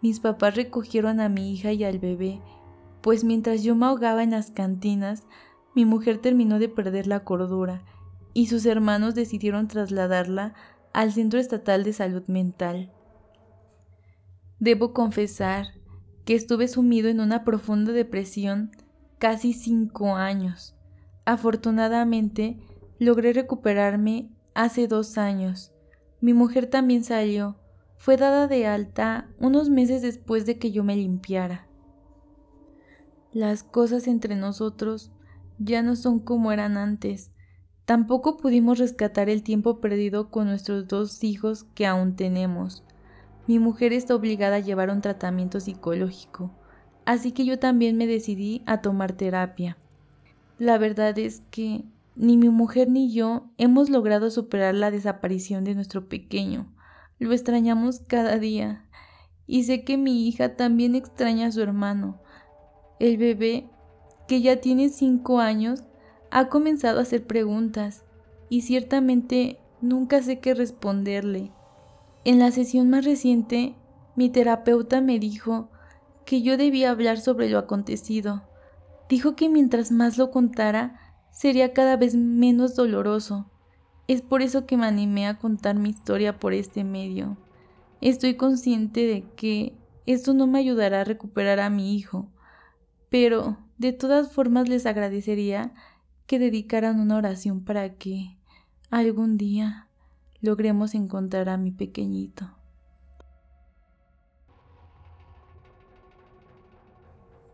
Mis 0.00 0.18
papás 0.18 0.56
recogieron 0.56 1.20
a 1.20 1.28
mi 1.28 1.52
hija 1.52 1.72
y 1.72 1.84
al 1.84 1.98
bebé, 1.98 2.40
pues 3.02 3.22
mientras 3.22 3.62
yo 3.62 3.76
me 3.76 3.84
ahogaba 3.84 4.22
en 4.22 4.30
las 4.30 4.50
cantinas, 4.50 5.26
mi 5.74 5.84
mujer 5.84 6.18
terminó 6.18 6.58
de 6.58 6.70
perder 6.70 7.06
la 7.06 7.22
cordura 7.22 7.84
y 8.32 8.46
sus 8.46 8.66
hermanos 8.66 9.14
decidieron 9.14 9.68
trasladarla 9.68 10.54
al 10.92 11.12
Centro 11.12 11.38
Estatal 11.38 11.84
de 11.84 11.92
Salud 11.92 12.24
Mental. 12.26 12.92
Debo 14.58 14.92
confesar 14.92 15.66
que 16.24 16.34
estuve 16.34 16.68
sumido 16.68 17.08
en 17.08 17.20
una 17.20 17.44
profunda 17.44 17.92
depresión 17.92 18.70
casi 19.18 19.52
cinco 19.52 20.16
años. 20.16 20.74
Afortunadamente, 21.24 22.58
logré 22.98 23.32
recuperarme 23.32 24.30
hace 24.54 24.86
dos 24.86 25.18
años. 25.18 25.72
Mi 26.20 26.34
mujer 26.34 26.66
también 26.66 27.04
salió. 27.04 27.56
Fue 27.96 28.16
dada 28.16 28.46
de 28.46 28.66
alta 28.66 29.28
unos 29.38 29.70
meses 29.70 30.02
después 30.02 30.46
de 30.46 30.58
que 30.58 30.72
yo 30.72 30.84
me 30.84 30.96
limpiara. 30.96 31.66
Las 33.32 33.62
cosas 33.62 34.06
entre 34.08 34.36
nosotros 34.36 35.12
ya 35.58 35.82
no 35.82 35.96
son 35.96 36.18
como 36.18 36.52
eran 36.52 36.76
antes. 36.76 37.30
Tampoco 37.90 38.36
pudimos 38.36 38.78
rescatar 38.78 39.28
el 39.28 39.42
tiempo 39.42 39.80
perdido 39.80 40.30
con 40.30 40.46
nuestros 40.46 40.86
dos 40.86 41.24
hijos 41.24 41.64
que 41.74 41.86
aún 41.86 42.14
tenemos. 42.14 42.84
Mi 43.48 43.58
mujer 43.58 43.92
está 43.92 44.14
obligada 44.14 44.54
a 44.54 44.60
llevar 44.60 44.90
un 44.90 45.00
tratamiento 45.00 45.58
psicológico, 45.58 46.52
así 47.04 47.32
que 47.32 47.44
yo 47.44 47.58
también 47.58 47.96
me 47.96 48.06
decidí 48.06 48.62
a 48.64 48.80
tomar 48.80 49.14
terapia. 49.14 49.76
La 50.56 50.78
verdad 50.78 51.18
es 51.18 51.42
que 51.50 51.84
ni 52.14 52.36
mi 52.36 52.48
mujer 52.48 52.88
ni 52.88 53.12
yo 53.12 53.50
hemos 53.58 53.90
logrado 53.90 54.30
superar 54.30 54.76
la 54.76 54.92
desaparición 54.92 55.64
de 55.64 55.74
nuestro 55.74 56.08
pequeño. 56.08 56.72
Lo 57.18 57.32
extrañamos 57.32 58.02
cada 58.06 58.38
día. 58.38 58.84
Y 59.48 59.64
sé 59.64 59.82
que 59.82 59.96
mi 59.96 60.28
hija 60.28 60.54
también 60.54 60.94
extraña 60.94 61.48
a 61.48 61.50
su 61.50 61.60
hermano. 61.60 62.20
El 63.00 63.16
bebé, 63.16 63.68
que 64.28 64.42
ya 64.42 64.60
tiene 64.60 64.90
cinco 64.90 65.40
años, 65.40 65.82
ha 66.30 66.48
comenzado 66.48 66.98
a 66.98 67.02
hacer 67.02 67.26
preguntas 67.26 68.04
y 68.48 68.62
ciertamente 68.62 69.58
nunca 69.80 70.22
sé 70.22 70.40
qué 70.40 70.54
responderle. 70.54 71.50
En 72.24 72.38
la 72.38 72.50
sesión 72.50 72.90
más 72.90 73.04
reciente, 73.04 73.74
mi 74.16 74.28
terapeuta 74.28 75.00
me 75.00 75.18
dijo 75.18 75.70
que 76.24 76.42
yo 76.42 76.56
debía 76.56 76.90
hablar 76.90 77.18
sobre 77.18 77.48
lo 77.48 77.58
acontecido. 77.58 78.42
Dijo 79.08 79.34
que 79.34 79.48
mientras 79.48 79.90
más 79.90 80.18
lo 80.18 80.30
contara, 80.30 81.00
sería 81.32 81.72
cada 81.72 81.96
vez 81.96 82.14
menos 82.14 82.76
doloroso. 82.76 83.50
Es 84.06 84.22
por 84.22 84.42
eso 84.42 84.66
que 84.66 84.76
me 84.76 84.86
animé 84.86 85.26
a 85.26 85.38
contar 85.38 85.76
mi 85.76 85.90
historia 85.90 86.38
por 86.38 86.52
este 86.52 86.84
medio. 86.84 87.36
Estoy 88.00 88.34
consciente 88.34 89.06
de 89.06 89.24
que 89.36 89.76
esto 90.06 90.34
no 90.34 90.46
me 90.46 90.58
ayudará 90.58 91.00
a 91.00 91.04
recuperar 91.04 91.60
a 91.60 91.70
mi 91.70 91.94
hijo, 91.94 92.28
pero 93.08 93.58
de 93.78 93.92
todas 93.92 94.32
formas 94.32 94.68
les 94.68 94.86
agradecería 94.86 95.72
que 96.30 96.38
dedicaran 96.38 97.00
una 97.00 97.16
oración 97.16 97.64
para 97.64 97.94
que 97.94 98.38
algún 98.88 99.36
día 99.36 99.88
logremos 100.40 100.94
encontrar 100.94 101.48
a 101.48 101.56
mi 101.56 101.72
pequeñito. 101.72 102.48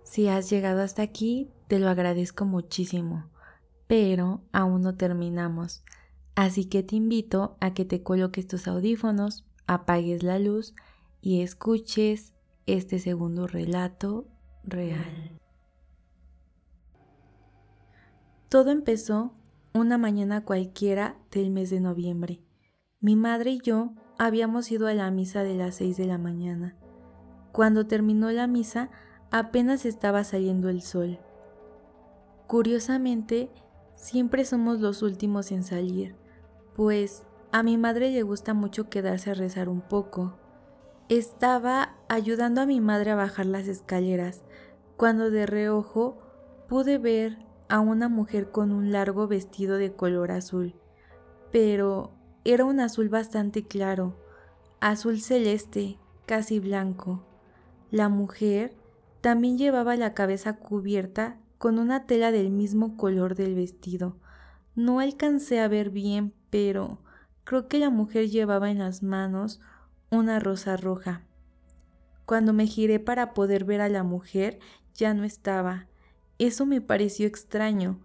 Si 0.03 0.29
has 0.29 0.51
llegado 0.51 0.83
hasta 0.83 1.01
aquí, 1.01 1.49
te 1.69 1.79
lo 1.79 1.89
agradezco 1.89 2.45
muchísimo, 2.45 3.31
pero 3.87 4.43
aún 4.53 4.83
no 4.83 4.95
terminamos, 4.95 5.83
así 6.35 6.67
que 6.67 6.83
te 6.83 6.97
invito 6.97 7.57
a 7.63 7.73
que 7.73 7.87
te 7.87 8.03
coloques 8.03 8.47
tus 8.47 8.69
audífonos, 8.69 9.47
apagues 9.67 10.23
la 10.23 10.39
luz 10.39 10.75
y 11.23 11.41
escuches 11.41 12.35
este 12.67 12.99
segundo 12.99 13.47
relato 13.47 14.29
real. 14.65 15.41
Todo 18.49 18.71
empezó 18.71 19.33
una 19.75 19.99
mañana 19.99 20.45
cualquiera 20.45 21.17
del 21.33 21.51
mes 21.51 21.69
de 21.71 21.81
noviembre. 21.81 22.41
Mi 23.01 23.17
madre 23.17 23.51
y 23.51 23.61
yo 23.61 23.91
habíamos 24.19 24.71
ido 24.71 24.87
a 24.87 24.95
la 24.95 25.11
misa 25.11 25.43
de 25.43 25.57
las 25.57 25.75
seis 25.75 25.97
de 25.97 26.07
la 26.07 26.17
mañana. 26.17 26.77
Cuando 27.51 27.89
terminó 27.89 28.31
la 28.31 28.47
misa, 28.47 28.91
apenas 29.33 29.85
estaba 29.85 30.23
saliendo 30.23 30.69
el 30.69 30.83
sol. 30.83 31.19
Curiosamente, 32.47 33.51
siempre 33.97 34.45
somos 34.45 34.81
los 34.81 35.03
últimos 35.03 35.51
en 35.51 35.65
salir, 35.65 36.15
pues 36.77 37.25
a 37.51 37.65
mi 37.65 37.77
madre 37.77 38.11
le 38.11 38.23
gusta 38.23 38.55
mucho 38.55 38.89
quedarse 38.89 39.31
a 39.31 39.35
rezar 39.35 39.69
un 39.69 39.81
poco. 39.81 40.39
Estaba 41.09 41.97
ayudando 42.09 42.61
a 42.61 42.67
mi 42.67 42.81
madre 42.81 43.11
a 43.11 43.17
bajar 43.17 43.47
las 43.47 43.67
escaleras, 43.67 44.45
cuando 44.97 45.31
de 45.31 45.47
reojo 45.47 46.19
pude 46.69 46.99
ver 46.99 47.46
a 47.69 47.81
una 47.81 48.09
mujer 48.09 48.51
con 48.51 48.73
un 48.73 48.93
largo 48.93 49.27
vestido 49.27 49.77
de 49.77 49.93
color 49.93 50.31
azul, 50.31 50.75
pero 51.51 52.13
era 52.45 52.65
un 52.65 52.81
azul 52.81 53.09
bastante 53.09 53.67
claro, 53.67 54.17
azul 54.81 55.21
celeste, 55.21 55.99
casi 56.27 56.61
blanco. 56.61 57.25
La 57.91 58.09
mujer 58.09 58.75
también 59.21 59.59
llevaba 59.59 59.97
la 59.97 60.15
cabeza 60.15 60.57
cubierta 60.57 61.39
con 61.59 61.79
una 61.79 62.07
tela 62.07 62.31
del 62.31 62.51
mismo 62.51 62.97
color 62.97 63.35
del 63.35 63.55
vestido. 63.55 64.17
No 64.75 65.01
alcancé 65.01 65.61
a 65.61 65.69
ver 65.69 65.91
bien, 65.91 66.35
pero 66.51 67.01
creo 67.45 67.67
que 67.69 67.79
la 67.79 67.91
mujer 67.91 68.29
llevaba 68.29 68.71
en 68.71 68.79
las 68.79 69.03
manos 69.03 69.61
una 70.11 70.39
rosa 70.39 70.77
roja. 70.77 71.23
Cuando 72.27 72.53
me 72.53 72.67
giré 72.67 73.01
para 73.01 73.35
poder 73.35 73.65
ver 73.65 73.81
a 73.81 73.89
la 73.89 74.03
mujer, 74.03 74.59
ya 74.95 75.15
no 75.15 75.25
estaba. 75.25 75.87
Eso 76.39 76.67
me 76.67 76.81
pareció 76.81 77.27
extraño, 77.27 78.01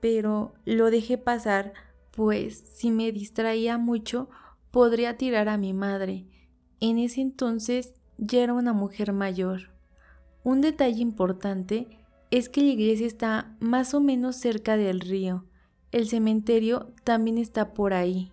pero 0.00 0.54
lo 0.64 0.90
dejé 0.90 1.18
pasar, 1.18 1.72
pues 2.10 2.58
si 2.58 2.90
me 2.90 3.12
distraía 3.12 3.78
mucho, 3.78 4.28
podría 4.70 5.16
tirar 5.16 5.48
a 5.48 5.58
mi 5.58 5.72
madre. 5.72 6.26
En 6.80 6.98
ese 6.98 7.20
entonces 7.20 7.94
ya 8.18 8.42
era 8.42 8.54
una 8.54 8.72
mujer 8.72 9.12
mayor. 9.12 9.70
Un 10.42 10.60
detalle 10.60 11.00
importante 11.00 11.98
es 12.30 12.48
que 12.48 12.62
la 12.62 12.68
iglesia 12.68 13.06
está 13.06 13.56
más 13.60 13.94
o 13.94 14.00
menos 14.00 14.36
cerca 14.36 14.76
del 14.76 15.00
río. 15.00 15.46
El 15.92 16.08
cementerio 16.08 16.92
también 17.04 17.38
está 17.38 17.74
por 17.74 17.92
ahí. 17.92 18.32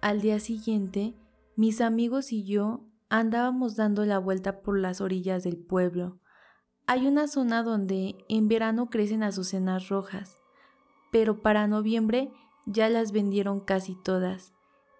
Al 0.00 0.20
día 0.20 0.38
siguiente, 0.38 1.14
mis 1.56 1.80
amigos 1.80 2.32
y 2.32 2.44
yo 2.44 2.84
andábamos 3.08 3.76
dando 3.76 4.04
la 4.04 4.18
vuelta 4.18 4.62
por 4.62 4.78
las 4.78 5.00
orillas 5.00 5.42
del 5.42 5.56
pueblo. 5.56 6.20
Hay 6.88 7.08
una 7.08 7.26
zona 7.26 7.64
donde 7.64 8.24
en 8.28 8.46
verano 8.46 8.90
crecen 8.90 9.24
azucenas 9.24 9.88
rojas, 9.88 10.40
pero 11.10 11.42
para 11.42 11.66
noviembre 11.66 12.30
ya 12.64 12.88
las 12.88 13.10
vendieron 13.10 13.58
casi 13.58 13.96
todas, 13.96 14.52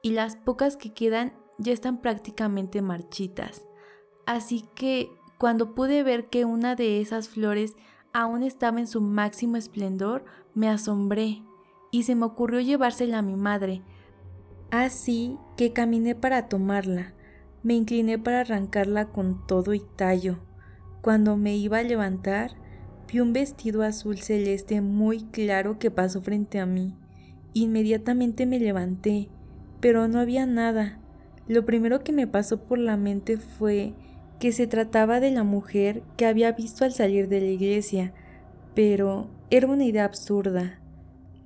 y 0.02 0.10
las 0.10 0.34
pocas 0.34 0.76
que 0.76 0.92
quedan 0.92 1.32
ya 1.58 1.72
están 1.72 2.00
prácticamente 2.00 2.82
marchitas. 2.82 3.64
Así 4.26 4.68
que 4.74 5.10
cuando 5.38 5.76
pude 5.76 6.02
ver 6.02 6.28
que 6.28 6.44
una 6.44 6.74
de 6.74 7.00
esas 7.00 7.28
flores 7.28 7.76
aún 8.12 8.42
estaba 8.42 8.80
en 8.80 8.88
su 8.88 9.00
máximo 9.00 9.56
esplendor, 9.56 10.24
me 10.54 10.68
asombré 10.68 11.44
y 11.92 12.02
se 12.02 12.16
me 12.16 12.24
ocurrió 12.24 12.60
llevársela 12.60 13.18
a 13.18 13.22
mi 13.22 13.36
madre. 13.36 13.82
Así 14.72 15.38
que 15.56 15.72
caminé 15.72 16.16
para 16.16 16.48
tomarla, 16.48 17.14
me 17.62 17.74
incliné 17.74 18.18
para 18.18 18.40
arrancarla 18.40 19.12
con 19.12 19.46
todo 19.46 19.72
y 19.72 19.80
tallo. 19.80 20.45
Cuando 21.02 21.36
me 21.36 21.56
iba 21.56 21.78
a 21.78 21.82
levantar, 21.82 22.52
vi 23.10 23.20
un 23.20 23.32
vestido 23.32 23.82
azul 23.82 24.18
celeste 24.18 24.80
muy 24.80 25.24
claro 25.24 25.78
que 25.78 25.90
pasó 25.90 26.22
frente 26.22 26.58
a 26.58 26.66
mí. 26.66 26.94
Inmediatamente 27.54 28.46
me 28.46 28.58
levanté, 28.58 29.28
pero 29.80 30.08
no 30.08 30.18
había 30.18 30.46
nada. 30.46 30.98
Lo 31.48 31.64
primero 31.64 32.00
que 32.00 32.12
me 32.12 32.26
pasó 32.26 32.64
por 32.64 32.78
la 32.78 32.96
mente 32.96 33.38
fue 33.38 33.94
que 34.38 34.52
se 34.52 34.66
trataba 34.66 35.20
de 35.20 35.30
la 35.30 35.44
mujer 35.44 36.02
que 36.16 36.26
había 36.26 36.52
visto 36.52 36.84
al 36.84 36.92
salir 36.92 37.28
de 37.28 37.40
la 37.40 37.46
iglesia, 37.46 38.12
pero 38.74 39.30
era 39.50 39.68
una 39.68 39.84
idea 39.84 40.04
absurda. 40.04 40.80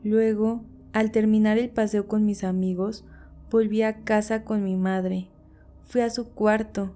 Luego, 0.02 0.64
al 0.92 1.12
terminar 1.12 1.58
el 1.58 1.70
paseo 1.70 2.08
con 2.08 2.24
mis 2.24 2.42
amigos, 2.42 3.04
volví 3.50 3.82
a 3.82 4.02
casa 4.02 4.42
con 4.42 4.64
mi 4.64 4.76
madre. 4.76 5.28
Fui 5.84 6.00
a 6.00 6.10
su 6.10 6.30
cuarto 6.30 6.94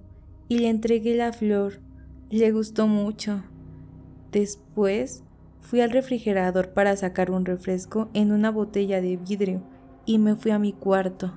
y 0.48 0.58
le 0.58 0.68
entregué 0.68 1.14
la 1.14 1.32
flor. 1.32 1.83
Le 2.30 2.50
gustó 2.52 2.86
mucho. 2.86 3.42
Después 4.32 5.22
fui 5.60 5.82
al 5.82 5.90
refrigerador 5.90 6.70
para 6.70 6.96
sacar 6.96 7.30
un 7.30 7.44
refresco 7.44 8.08
en 8.14 8.32
una 8.32 8.50
botella 8.50 9.00
de 9.00 9.16
vidrio 9.16 9.62
y 10.06 10.18
me 10.18 10.34
fui 10.34 10.50
a 10.50 10.58
mi 10.58 10.72
cuarto. 10.72 11.34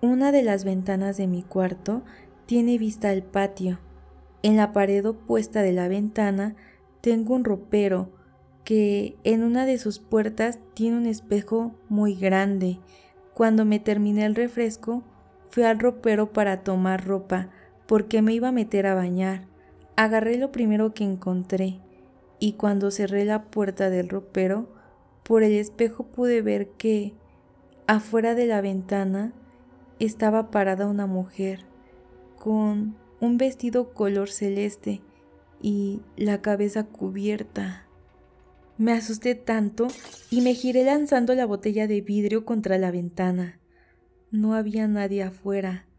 Una 0.00 0.32
de 0.32 0.42
las 0.42 0.64
ventanas 0.64 1.18
de 1.18 1.26
mi 1.26 1.42
cuarto 1.42 2.02
tiene 2.46 2.78
vista 2.78 3.10
al 3.10 3.22
patio. 3.22 3.78
En 4.42 4.56
la 4.56 4.72
pared 4.72 5.04
opuesta 5.06 5.60
de 5.60 5.72
la 5.72 5.88
ventana 5.88 6.56
tengo 7.02 7.34
un 7.34 7.44
ropero 7.44 8.08
que 8.64 9.18
en 9.22 9.44
una 9.44 9.66
de 9.66 9.78
sus 9.78 9.98
puertas 9.98 10.58
tiene 10.72 10.96
un 10.96 11.06
espejo 11.06 11.74
muy 11.90 12.14
grande. 12.14 12.78
Cuando 13.34 13.66
me 13.66 13.78
terminé 13.80 14.24
el 14.24 14.34
refresco, 14.34 15.02
fui 15.50 15.64
al 15.64 15.78
ropero 15.78 16.32
para 16.32 16.62
tomar 16.62 17.06
ropa 17.06 17.50
porque 17.90 18.22
me 18.22 18.32
iba 18.32 18.46
a 18.46 18.52
meter 18.52 18.86
a 18.86 18.94
bañar. 18.94 19.48
Agarré 19.96 20.36
lo 20.36 20.52
primero 20.52 20.94
que 20.94 21.02
encontré 21.02 21.80
y 22.38 22.52
cuando 22.52 22.92
cerré 22.92 23.24
la 23.24 23.46
puerta 23.46 23.90
del 23.90 24.08
ropero, 24.08 24.68
por 25.24 25.42
el 25.42 25.50
espejo 25.54 26.04
pude 26.04 26.40
ver 26.40 26.68
que 26.68 27.14
afuera 27.88 28.36
de 28.36 28.46
la 28.46 28.60
ventana 28.60 29.32
estaba 29.98 30.52
parada 30.52 30.86
una 30.86 31.08
mujer 31.08 31.64
con 32.38 32.94
un 33.18 33.38
vestido 33.38 33.92
color 33.92 34.30
celeste 34.30 35.00
y 35.60 36.00
la 36.16 36.40
cabeza 36.42 36.84
cubierta. 36.84 37.88
Me 38.78 38.92
asusté 38.92 39.34
tanto 39.34 39.88
y 40.30 40.42
me 40.42 40.54
giré 40.54 40.84
lanzando 40.84 41.34
la 41.34 41.44
botella 41.44 41.88
de 41.88 42.02
vidrio 42.02 42.44
contra 42.44 42.78
la 42.78 42.92
ventana. 42.92 43.58
No 44.30 44.54
había 44.54 44.86
nadie 44.86 45.24
afuera. 45.24 45.89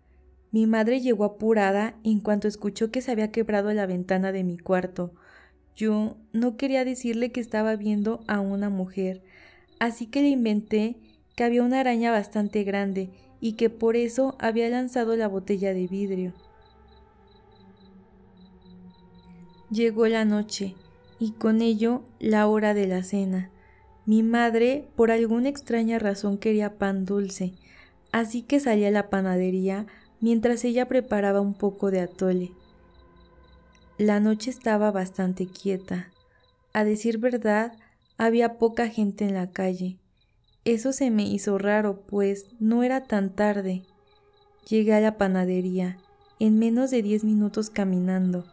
Mi 0.51 0.67
madre 0.67 0.99
llegó 0.99 1.23
apurada 1.23 1.95
en 2.03 2.19
cuanto 2.19 2.47
escuchó 2.47 2.91
que 2.91 3.01
se 3.01 3.11
había 3.11 3.31
quebrado 3.31 3.73
la 3.73 3.85
ventana 3.85 4.33
de 4.33 4.43
mi 4.43 4.57
cuarto. 4.57 5.13
Yo 5.75 6.17
no 6.33 6.57
quería 6.57 6.83
decirle 6.83 7.31
que 7.31 7.39
estaba 7.39 7.75
viendo 7.77 8.19
a 8.27 8.41
una 8.41 8.69
mujer, 8.69 9.23
así 9.79 10.07
que 10.07 10.21
le 10.21 10.27
inventé 10.27 10.97
que 11.35 11.45
había 11.45 11.63
una 11.63 11.79
araña 11.79 12.11
bastante 12.11 12.63
grande 12.65 13.09
y 13.39 13.53
que 13.53 13.69
por 13.69 13.95
eso 13.95 14.35
había 14.39 14.67
lanzado 14.67 15.15
la 15.15 15.29
botella 15.29 15.73
de 15.73 15.87
vidrio. 15.87 16.33
Llegó 19.69 20.07
la 20.07 20.25
noche 20.25 20.75
y 21.17 21.31
con 21.31 21.61
ello 21.61 22.03
la 22.19 22.45
hora 22.47 22.73
de 22.73 22.87
la 22.87 23.03
cena. 23.03 23.49
Mi 24.05 24.21
madre 24.21 24.89
por 24.97 25.11
alguna 25.11 25.47
extraña 25.47 25.97
razón 25.97 26.37
quería 26.37 26.77
pan 26.77 27.05
dulce, 27.05 27.53
así 28.11 28.41
que 28.41 28.59
salí 28.59 28.83
a 28.83 28.91
la 28.91 29.09
panadería 29.09 29.87
mientras 30.21 30.63
ella 30.63 30.88
preparaba 30.88 31.41
un 31.41 31.53
poco 31.53 31.91
de 31.91 31.99
atole. 31.99 32.51
La 33.97 34.19
noche 34.19 34.49
estaba 34.49 34.91
bastante 34.91 35.47
quieta. 35.47 36.12
A 36.73 36.84
decir 36.84 37.17
verdad, 37.17 37.73
había 38.17 38.57
poca 38.57 38.88
gente 38.88 39.25
en 39.25 39.34
la 39.34 39.51
calle. 39.51 39.97
Eso 40.63 40.93
se 40.93 41.12
me 41.12 41.23
hizo 41.23 41.57
raro, 41.57 42.01
pues 42.01 42.47
no 42.60 42.84
era 42.84 43.03
tan 43.03 43.36
tarde. 43.36 43.84
Llegué 44.67 44.93
a 44.93 45.01
la 45.01 45.17
panadería, 45.17 45.97
en 46.39 46.60
menos 46.60 46.91
de 46.91 47.01
diez 47.01 47.23
minutos 47.23 47.69
caminando. 47.69 48.45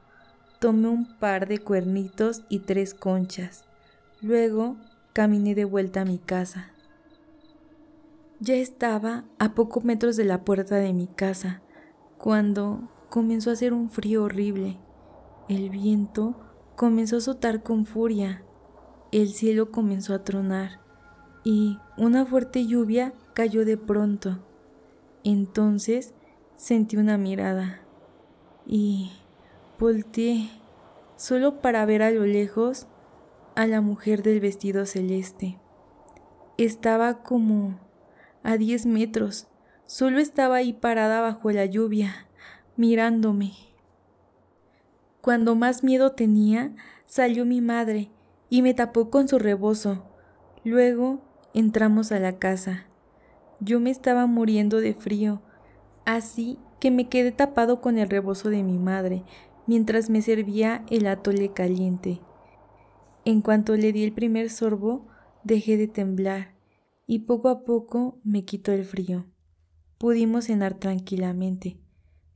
Tomé 0.58 0.88
un 0.88 1.18
par 1.18 1.46
de 1.46 1.58
cuernitos 1.58 2.42
y 2.48 2.60
tres 2.60 2.94
conchas. 2.94 3.64
Luego 4.20 4.76
caminé 5.12 5.54
de 5.54 5.64
vuelta 5.64 6.00
a 6.00 6.04
mi 6.04 6.18
casa. 6.18 6.72
Ya 8.40 8.54
estaba 8.54 9.24
a 9.40 9.54
pocos 9.54 9.82
metros 9.82 10.16
de 10.16 10.24
la 10.24 10.44
puerta 10.44 10.76
de 10.76 10.92
mi 10.92 11.08
casa, 11.08 11.60
cuando 12.18 12.88
comenzó 13.10 13.50
a 13.50 13.54
hacer 13.54 13.72
un 13.72 13.90
frío 13.90 14.22
horrible. 14.22 14.78
El 15.48 15.70
viento 15.70 16.36
comenzó 16.76 17.16
a 17.16 17.18
azotar 17.18 17.64
con 17.64 17.84
furia. 17.84 18.44
El 19.10 19.30
cielo 19.30 19.72
comenzó 19.72 20.14
a 20.14 20.22
tronar 20.22 20.80
y 21.42 21.78
una 21.96 22.26
fuerte 22.26 22.64
lluvia 22.64 23.12
cayó 23.34 23.64
de 23.64 23.76
pronto. 23.76 24.38
Entonces 25.24 26.14
sentí 26.54 26.96
una 26.96 27.18
mirada 27.18 27.80
y 28.66 29.10
volteé 29.80 30.48
solo 31.16 31.60
para 31.60 31.84
ver 31.86 32.02
a 32.02 32.12
lo 32.12 32.24
lejos 32.24 32.86
a 33.56 33.66
la 33.66 33.80
mujer 33.80 34.22
del 34.22 34.38
vestido 34.38 34.86
celeste. 34.86 35.58
Estaba 36.56 37.24
como 37.24 37.87
a 38.48 38.56
diez 38.56 38.86
metros, 38.86 39.46
solo 39.86 40.18
estaba 40.18 40.56
ahí 40.56 40.72
parada 40.72 41.20
bajo 41.20 41.50
la 41.50 41.66
lluvia, 41.66 42.28
mirándome. 42.76 43.52
Cuando 45.20 45.54
más 45.54 45.84
miedo 45.84 46.12
tenía, 46.12 46.74
salió 47.04 47.44
mi 47.44 47.60
madre 47.60 48.10
y 48.48 48.62
me 48.62 48.74
tapó 48.74 49.10
con 49.10 49.28
su 49.28 49.38
rebozo. 49.38 50.06
Luego 50.64 51.28
Entramos 51.54 52.12
a 52.12 52.20
la 52.20 52.38
casa. 52.38 52.84
Yo 53.58 53.80
me 53.80 53.90
estaba 53.90 54.26
muriendo 54.26 54.80
de 54.80 54.94
frío, 54.94 55.40
así 56.04 56.58
que 56.78 56.90
me 56.90 57.08
quedé 57.08 57.32
tapado 57.32 57.80
con 57.80 57.98
el 57.98 58.08
rebozo 58.08 58.50
de 58.50 58.62
mi 58.62 58.78
madre 58.78 59.24
mientras 59.66 60.08
me 60.08 60.22
servía 60.22 60.84
el 60.90 61.06
atole 61.06 61.52
caliente. 61.52 62.20
En 63.24 63.40
cuanto 63.40 63.76
le 63.76 63.92
di 63.92 64.04
el 64.04 64.12
primer 64.12 64.50
sorbo, 64.50 65.06
dejé 65.42 65.76
de 65.76 65.88
temblar 65.88 66.57
y 67.10 67.20
poco 67.20 67.48
a 67.48 67.64
poco 67.64 68.20
me 68.22 68.44
quitó 68.44 68.70
el 68.70 68.84
frío. 68.84 69.24
Pudimos 69.96 70.44
cenar 70.44 70.74
tranquilamente. 70.74 71.80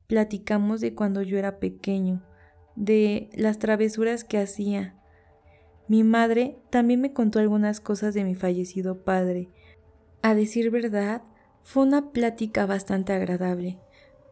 Platicamos 0.07 0.81
de 0.81 0.95
cuando 0.95 1.21
yo 1.21 1.39
era 1.39 1.61
pequeño, 1.61 2.25
de 2.75 3.29
las 3.35 3.59
travesuras 3.59 4.25
que 4.25 4.39
hacía. 4.39 4.99
Mi 5.89 6.05
madre 6.05 6.59
también 6.71 7.03
me 7.03 7.13
contó 7.13 7.39
algunas 7.39 7.81
cosas 7.81 8.15
de 8.15 8.25
mi 8.25 8.35
fallecido 8.35 9.05
padre. 9.05 9.51
A 10.23 10.35
decir 10.35 10.71
verdad, 10.71 11.23
fue 11.63 11.83
una 11.83 12.11
plática 12.11 12.65
bastante 12.65 13.13
agradable. 13.13 13.79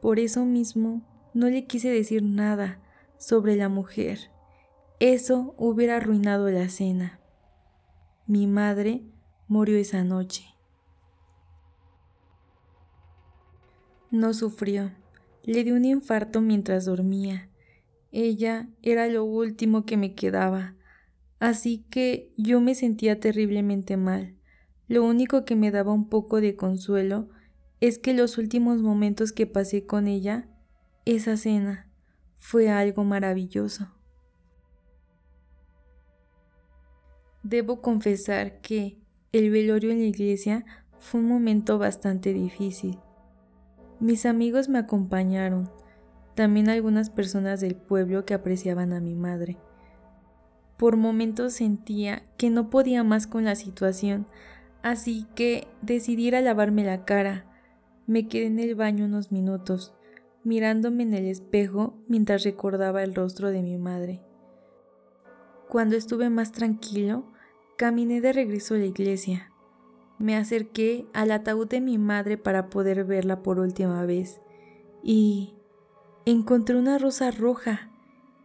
Por 0.01 0.19
eso 0.19 0.47
mismo 0.47 1.03
no 1.35 1.51
le 1.51 1.67
quise 1.67 1.91
decir 1.91 2.23
nada 2.23 2.81
sobre 3.19 3.57
la 3.57 3.69
mujer. 3.69 4.31
Eso 5.01 5.55
hubiera 5.59 5.97
arruinado 5.97 6.49
la 6.51 6.71
cena. 6.71 7.21
Mi 8.27 8.47
madre 8.47 9.05
murió 9.51 9.77
esa 9.79 10.05
noche. 10.05 10.45
No 14.13 14.33
sufrió. 14.33 14.93
Le 15.43 15.65
dio 15.65 15.75
un 15.75 15.85
infarto 15.85 16.41
mientras 16.41 16.85
dormía. 16.85 17.51
Ella 18.13 18.69
era 18.81 19.09
lo 19.09 19.25
último 19.25 19.85
que 19.85 19.97
me 19.97 20.15
quedaba, 20.15 20.77
así 21.41 21.85
que 21.91 22.33
yo 22.37 22.61
me 22.61 22.77
sentía 22.77 23.19
terriblemente 23.19 23.97
mal. 23.97 24.37
Lo 24.87 25.05
único 25.05 25.45
que 25.45 25.57
me 25.57 25.73
daba 25.73 25.93
un 25.93 26.09
poco 26.09 26.41
de 26.41 26.55
consuelo 26.55 27.29
es 27.81 27.99
que 27.99 28.15
los 28.15 28.39
últimos 28.39 28.81
momentos 28.81 29.33
que 29.33 29.49
pasé 29.49 29.85
con 29.85 30.07
ella, 30.07 30.49
esa 31.05 31.37
cena, 31.37 31.91
fue 32.39 32.71
algo 32.71 33.03
maravilloso. 33.03 33.89
Debo 37.43 37.83
confesar 37.83 38.61
que 38.61 39.00
el 39.33 39.51
velorio 39.51 39.93
en 39.93 39.99
la 39.99 40.07
iglesia 40.07 40.65
fue 40.99 41.21
un 41.21 41.29
momento 41.29 41.79
bastante 41.79 42.33
difícil. 42.33 42.99
Mis 44.01 44.27
amigos 44.27 44.69
me 44.69 44.79
acompañaron, 44.79 45.71
también 46.35 46.69
algunas 46.69 47.11
personas 47.11 47.61
del 47.61 47.77
pueblo 47.77 48.25
que 48.25 48.35
apreciaban 48.35 48.93
a 48.93 49.01
mi 49.01 49.15
madre. 49.15 49.59
Por 50.77 50.97
momentos 50.97 51.53
sentía 51.53 52.23
que 52.39 52.51
no 52.51 52.71
podía 52.71 53.05
más 53.05 53.27
con 53.27 53.45
la 53.45 53.55
situación, 53.55 54.27
así 54.83 55.27
que 55.35 55.69
decidí 55.83 56.29
ir 56.29 56.37
a 56.37 56.41
lavarme 56.41 56.85
la 56.85 57.05
cara. 57.05 57.45
Me 58.07 58.27
quedé 58.27 58.47
en 58.47 58.59
el 58.59 58.75
baño 58.75 59.05
unos 59.05 59.31
minutos, 59.31 59.95
mirándome 60.43 61.03
en 61.03 61.15
el 61.15 61.27
espejo 61.27 61.99
mientras 62.09 62.43
recordaba 62.43 63.03
el 63.03 63.15
rostro 63.15 63.51
de 63.51 63.63
mi 63.63 63.77
madre. 63.77 64.23
Cuando 65.69 65.95
estuve 65.95 66.31
más 66.31 66.51
tranquilo, 66.51 67.30
caminé 67.81 68.21
de 68.21 68.35
regreso 68.35 68.75
a 68.75 68.77
la 68.77 68.85
iglesia. 68.85 69.51
Me 70.19 70.37
acerqué 70.37 71.07
al 71.15 71.31
ataúd 71.31 71.67
de 71.67 71.81
mi 71.81 71.97
madre 71.97 72.37
para 72.37 72.69
poder 72.69 73.05
verla 73.05 73.43
por 73.43 73.59
última 73.59 74.05
vez 74.05 74.43
y 75.03 75.55
encontré 76.27 76.77
una 76.77 76.99
rosa 76.99 77.31
roja. 77.31 77.91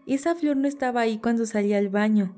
Esa 0.08 0.36
flor 0.36 0.56
no 0.56 0.69
estaba 0.69 1.02
ahí 1.02 1.17
cuando 1.17 1.45
salí 1.45 1.74
al 1.74 1.89
baño. 1.89 2.34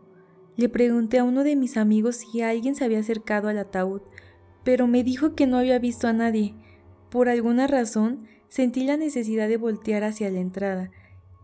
Le 0.55 0.69
pregunté 0.69 1.19
a 1.19 1.23
uno 1.23 1.43
de 1.43 1.55
mis 1.55 1.77
amigos 1.77 2.15
si 2.15 2.41
alguien 2.41 2.73
se 2.73 2.83
había 2.83 2.97
acercado 2.97 3.47
al 3.47 3.59
ataúd, 3.59 4.01
pero 4.63 4.87
me 4.87 5.03
dijo 5.03 5.35
que 5.35 5.45
no 5.45 5.59
había 5.59 5.77
visto 5.77 6.07
a 6.07 6.13
nadie. 6.13 6.55
Por 7.11 7.29
alguna 7.29 7.67
razón 7.67 8.25
sentí 8.47 8.85
la 8.85 8.97
necesidad 8.97 9.47
de 9.47 9.57
voltear 9.57 10.03
hacia 10.03 10.31
la 10.31 10.39
entrada 10.39 10.89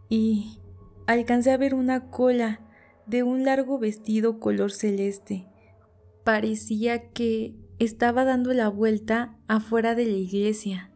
y 0.10 0.58
alcancé 1.06 1.52
a 1.52 1.58
ver 1.58 1.76
una 1.76 2.10
cola 2.10 2.60
de 3.06 3.24
un 3.24 3.44
largo 3.46 3.80
vestido 3.80 4.40
color 4.40 4.72
celeste. 4.72 5.48
Parecía 6.24 7.10
que 7.12 7.56
estaba 7.80 8.24
dando 8.24 8.54
la 8.54 8.70
vuelta 8.70 9.38
afuera 9.48 9.96
de 9.96 10.06
la 10.06 10.18
iglesia. 10.18 10.92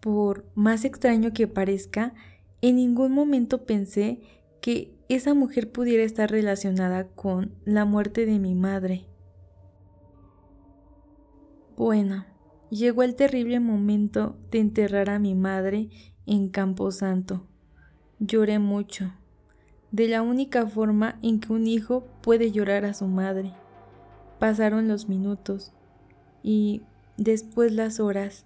Por 0.00 0.46
más 0.54 0.84
extraño 0.84 1.32
que 1.32 1.48
parezca, 1.48 2.14
en 2.60 2.76
ningún 2.76 3.12
momento 3.12 3.66
pensé 3.66 4.20
que 4.60 4.94
esa 5.08 5.34
mujer 5.34 5.70
pudiera 5.70 6.02
estar 6.02 6.30
relacionada 6.30 7.08
con 7.08 7.54
la 7.64 7.84
muerte 7.84 8.26
de 8.26 8.38
mi 8.38 8.54
madre. 8.54 9.06
Bueno, 11.76 12.26
llegó 12.70 13.02
el 13.02 13.14
terrible 13.14 13.60
momento 13.60 14.36
de 14.50 14.58
enterrar 14.58 15.10
a 15.10 15.18
mi 15.18 15.34
madre 15.34 15.90
en 16.26 16.48
Campo 16.48 16.90
Santo. 16.90 17.46
Lloré 18.18 18.58
mucho, 18.58 19.12
de 19.90 20.08
la 20.08 20.22
única 20.22 20.66
forma 20.66 21.18
en 21.22 21.40
que 21.40 21.52
un 21.52 21.66
hijo 21.66 22.06
puede 22.22 22.52
llorar 22.52 22.84
a 22.84 22.94
su 22.94 23.06
madre. 23.06 23.52
Pasaron 24.38 24.88
los 24.88 25.08
minutos 25.08 25.72
y 26.42 26.82
después 27.16 27.72
las 27.72 28.00
horas. 28.00 28.44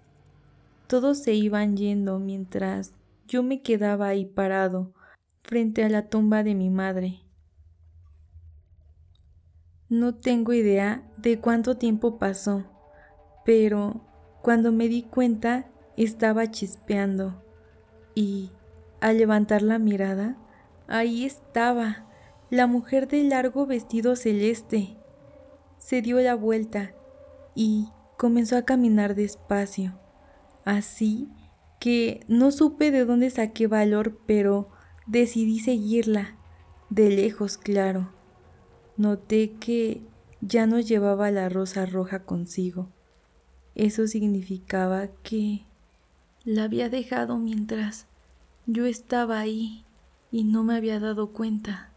Todos 0.87 1.19
se 1.19 1.35
iban 1.35 1.77
yendo 1.77 2.19
mientras 2.19 2.93
yo 3.27 3.43
me 3.43 3.63
quedaba 3.63 4.09
ahí 4.09 4.25
parado 4.25 4.93
frente 5.43 5.85
a 5.85 5.89
la 5.89 6.09
tumba 6.09 6.43
de 6.43 6.55
mi 6.55 6.71
madre. 6.71 7.21
No 9.89 10.15
tengo 10.15 10.53
idea 10.53 11.03
de 11.19 11.39
cuánto 11.39 11.77
tiempo 11.77 12.19
pasó, 12.19 12.65
pero 13.45 14.01
cuando 14.41 14.73
me 14.73 14.89
di 14.89 15.03
cuenta 15.03 15.67
estaba 15.97 16.51
chispeando 16.51 17.43
y 18.15 18.51
al 19.01 19.19
levantar 19.19 19.63
la 19.63 19.79
mirada, 19.79 20.37
ahí 20.93 21.25
estaba 21.25 22.07
la 22.51 22.67
mujer 22.67 23.09
de 23.09 23.25
largo 23.25 23.67
vestido 23.67 24.15
celeste. 24.17 24.97
Se 25.79 26.03
dio 26.03 26.21
la 26.21 26.35
vuelta 26.35 26.95
y 27.55 27.89
comenzó 28.17 28.57
a 28.57 28.63
caminar 28.63 29.15
despacio, 29.15 29.99
así 30.65 31.29
que 31.81 32.21
no 32.29 32.53
supe 32.53 32.91
de 32.93 33.05
dónde 33.05 33.31
saqué 33.31 33.67
valor, 33.67 34.21
pero 34.27 34.69
Decidí 35.07 35.59
seguirla, 35.59 36.37
de 36.89 37.11
lejos 37.11 37.59
claro. 37.59 38.13
Noté 38.97 39.53
que 39.53 40.03
ya 40.41 40.67
no 40.67 40.79
llevaba 40.79 41.31
la 41.31 41.49
rosa 41.49 41.87
roja 41.87 42.25
consigo. 42.25 42.89
Eso 43.75 44.07
significaba 44.07 45.09
que 45.23 45.65
la 46.45 46.65
había 46.65 46.89
dejado 46.89 47.39
mientras 47.39 48.07
yo 48.67 48.87
estaba 48.87 49.41
ahí 49.41 49.85
y 50.33 50.43
no 50.43 50.65
me 50.65 50.75
había 50.75 50.99
dado 50.99 51.29
cuenta. 51.29 51.91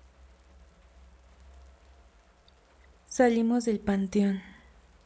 Salimos 3.07 3.65
del 3.65 3.79
panteón 3.79 4.41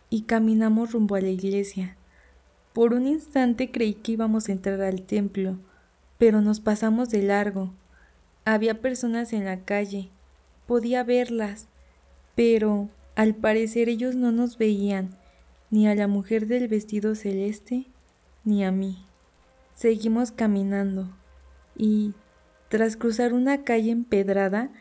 y 0.10 0.24
caminamos 0.24 0.92
rumbo 0.92 1.16
a 1.16 1.22
la 1.22 1.30
iglesia. 1.30 1.96
Por 2.74 2.94
un 2.94 3.08
instante 3.08 3.72
creí 3.72 3.94
que 3.94 4.14
íbamos 4.14 4.50
a 4.50 4.52
entrar 4.52 4.82
al 4.82 5.04
templo, 5.04 5.58
pero 6.18 6.42
nos 6.42 6.60
pasamos 6.60 7.10
de 7.10 7.24
largo 7.24 7.72
había 8.46 8.82
personas 8.82 9.34
en 9.34 9.46
la 9.46 9.60
calle, 9.64 10.10
podía 10.66 11.04
verlas, 11.04 11.68
pero 12.36 12.90
al 13.16 13.36
parecer 13.36 13.90
ellos 13.90 14.16
no 14.16 14.32
nos 14.32 14.58
veían, 14.58 15.18
ni 15.70 15.88
a 15.88 15.94
la 15.94 16.08
mujer 16.08 16.48
del 16.48 16.68
vestido 16.68 17.14
celeste, 17.14 17.86
ni 18.44 18.64
a 18.64 18.72
mí. 18.72 19.06
Seguimos 19.76 20.32
caminando 20.32 21.10
y, 21.78 22.14
tras 22.70 22.96
cruzar 22.96 23.34
una 23.34 23.64
calle 23.64 23.92
empedrada, 23.92 24.72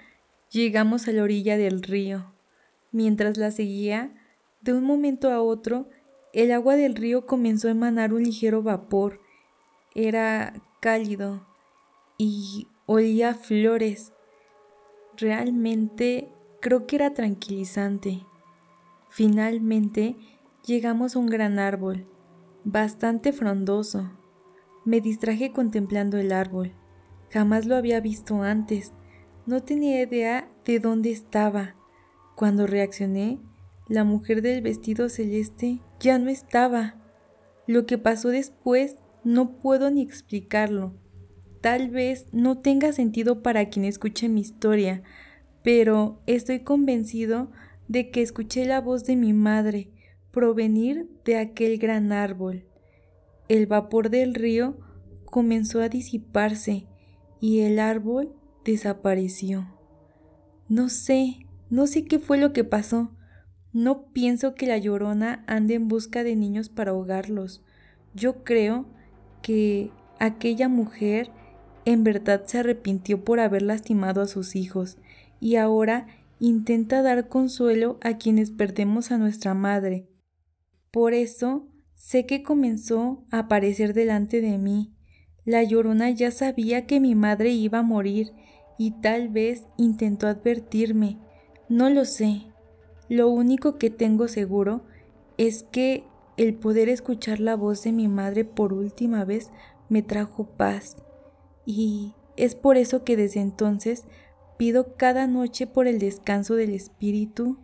llegamos 0.51 1.09
a 1.09 1.13
la 1.13 1.23
orilla 1.23 1.57
del 1.57 1.83
río. 1.83 2.35
Mientras 2.93 3.37
la 3.39 3.51
seguía, 3.51 4.15
de 4.61 4.75
un 4.75 4.85
momento 4.85 5.31
a 5.31 5.41
otro, 5.41 5.89
el 6.33 6.53
agua 6.53 6.77
del 6.77 6.95
río 6.95 7.27
comenzó 7.27 7.69
a 7.69 7.73
emanar 7.73 8.13
un 8.13 8.23
ligero 8.23 8.63
vapor. 8.63 9.21
Era 9.95 10.63
cálido 10.81 11.47
y 12.19 12.69
olía 12.87 13.35
flores. 13.35 14.13
Realmente 15.17 16.29
creo 16.61 16.87
que 16.87 16.97
era 16.97 17.15
tranquilizante. 17.15 18.23
Finalmente 19.09 20.17
llegamos 20.65 21.17
a 21.17 21.19
un 21.19 21.27
gran 21.27 21.59
árbol, 21.59 22.07
bastante 22.65 23.33
frondoso. 23.33 24.13
Me 24.85 25.01
distraje 25.01 25.53
contemplando 25.53 26.19
el 26.19 26.33
árbol. 26.33 26.75
Jamás 27.31 27.67
lo 27.67 27.77
había 27.77 28.01
visto 28.01 28.43
antes. 28.43 28.93
No 29.47 29.63
tenía 29.63 30.03
idea 30.03 30.51
de 30.65 30.81
dónde 30.81 31.11
estaba. 31.11 31.75
Cuando 32.37 32.67
reaccioné, 32.67 33.41
la 33.89 34.05
mujer 34.05 34.43
del 34.43 34.63
vestido 34.63 35.09
celeste 35.09 35.81
ya 36.01 36.19
no 36.19 36.31
estaba. 36.31 36.97
Lo 37.67 37.87
que 37.87 37.99
pasó 37.99 38.29
después 38.29 38.97
no 39.25 39.59
puedo 39.61 39.91
ni 39.91 40.03
explicarlo. 40.03 40.95
Tal 41.61 41.91
vez 41.91 42.27
no 42.33 42.59
tenga 42.59 42.93
sentido 42.93 43.43
para 43.43 43.67
quien 43.67 43.85
escuche 43.85 44.29
mi 44.29 44.41
historia, 44.41 45.03
pero 45.63 46.23
estoy 46.27 46.61
convencido 46.61 47.51
de 47.89 48.11
que 48.11 48.23
escuché 48.23 48.65
la 48.65 48.81
voz 48.81 49.05
de 49.05 49.17
mi 49.17 49.33
madre 49.33 49.91
provenir 50.31 51.09
de 51.25 51.37
aquel 51.37 51.79
gran 51.79 52.13
árbol. 52.13 52.65
El 53.49 53.67
vapor 53.67 54.11
del 54.11 54.35
río 54.35 54.79
comenzó 55.25 55.81
a 55.81 55.89
disiparse 55.89 56.87
y 57.41 57.61
el 57.61 57.79
árbol 57.79 58.35
desapareció. 58.65 59.69
No 60.69 60.89
sé, 60.89 61.47
no 61.71 61.87
sé 61.87 62.05
qué 62.05 62.19
fue 62.19 62.39
lo 62.39 62.53
que 62.53 62.65
pasó. 62.65 63.11
No 63.73 64.07
pienso 64.13 64.55
que 64.55 64.67
la 64.67 64.79
llorona 64.79 65.45
ande 65.47 65.75
en 65.75 65.89
busca 65.89 66.25
de 66.25 66.37
niños 66.37 66.69
para 66.69 66.91
ahogarlos. 66.91 67.63
Yo 68.15 68.45
creo 68.45 68.87
que 69.43 69.91
aquella 70.19 70.69
mujer 70.69 71.31
en 71.85 72.05
verdad 72.05 72.45
se 72.45 72.59
arrepintió 72.59 73.25
por 73.25 73.41
haber 73.41 73.63
lastimado 73.63 74.21
a 74.21 74.27
sus 74.27 74.57
hijos 74.57 74.99
y 75.41 75.57
ahora 75.57 76.07
intenta 76.41 77.03
dar 77.03 77.29
consuelo 77.29 77.99
a 78.03 78.19
quienes 78.19 78.51
perdemos 78.51 79.11
a 79.11 79.19
nuestra 79.19 79.55
madre. 79.55 80.09
Por 80.91 81.15
eso 81.15 81.69
sé 81.95 82.27
que 82.27 82.43
comenzó 82.43 83.25
a 83.31 83.41
aparecer 83.41 83.95
delante 83.95 84.41
de 84.41 84.59
mí. 84.59 84.95
La 85.49 85.63
llorona 85.63 86.11
ya 86.11 86.31
sabía 86.31 86.85
que 86.85 87.01
mi 87.01 87.15
madre 87.15 87.49
iba 87.53 87.79
a 87.79 87.83
morir 87.83 88.35
y 88.77 88.91
tal 89.01 89.31
vez 89.31 89.65
intentó 89.79 90.27
advertirme. 90.27 91.17
No 91.71 91.89
lo 91.89 92.05
sé. 92.05 92.43
Lo 93.09 93.31
único 93.31 93.79
que 93.79 93.89
tengo 93.89 94.29
seguro 94.29 94.83
es 95.39 95.63
que 95.63 96.05
el 96.37 96.53
poder 96.53 96.91
escuchar 96.91 97.41
la 97.41 97.57
voz 97.57 97.83
de 97.83 97.93
mi 97.93 98.09
madre 98.09 98.45
por 98.45 98.75
última 98.75 99.25
vez 99.25 99.51
me 99.89 100.03
trajo 100.03 100.45
paz. 100.45 100.99
Y 101.65 102.13
es 102.37 102.55
por 102.55 102.77
eso 102.77 103.03
que 103.03 103.17
desde 103.17 103.41
entonces 103.41 104.05
pido 104.59 104.97
cada 104.97 105.27
noche 105.27 105.67
por 105.67 105.87
el 105.87 105.99
descanso 105.99 106.57
del 106.57 106.75
espíritu 106.75 107.57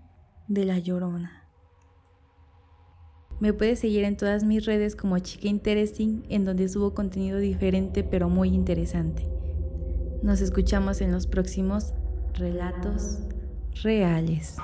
de 0.49 0.64
la 0.64 0.79
llorona. 0.79 1.43
Me 3.44 3.52
puedes 3.52 3.80
seguir 3.80 4.04
en 4.04 4.16
todas 4.16 4.42
mis 4.42 4.64
redes 4.64 4.96
como 4.96 5.18
Chica 5.18 5.48
Interesting, 5.48 6.22
en 6.30 6.46
donde 6.46 6.66
subo 6.66 6.94
contenido 6.94 7.38
diferente 7.38 8.02
pero 8.02 8.30
muy 8.30 8.48
interesante. 8.48 9.28
Nos 10.22 10.40
escuchamos 10.40 11.02
en 11.02 11.12
los 11.12 11.26
próximos 11.26 11.92
relatos 12.33 13.18
reales. 13.83 14.57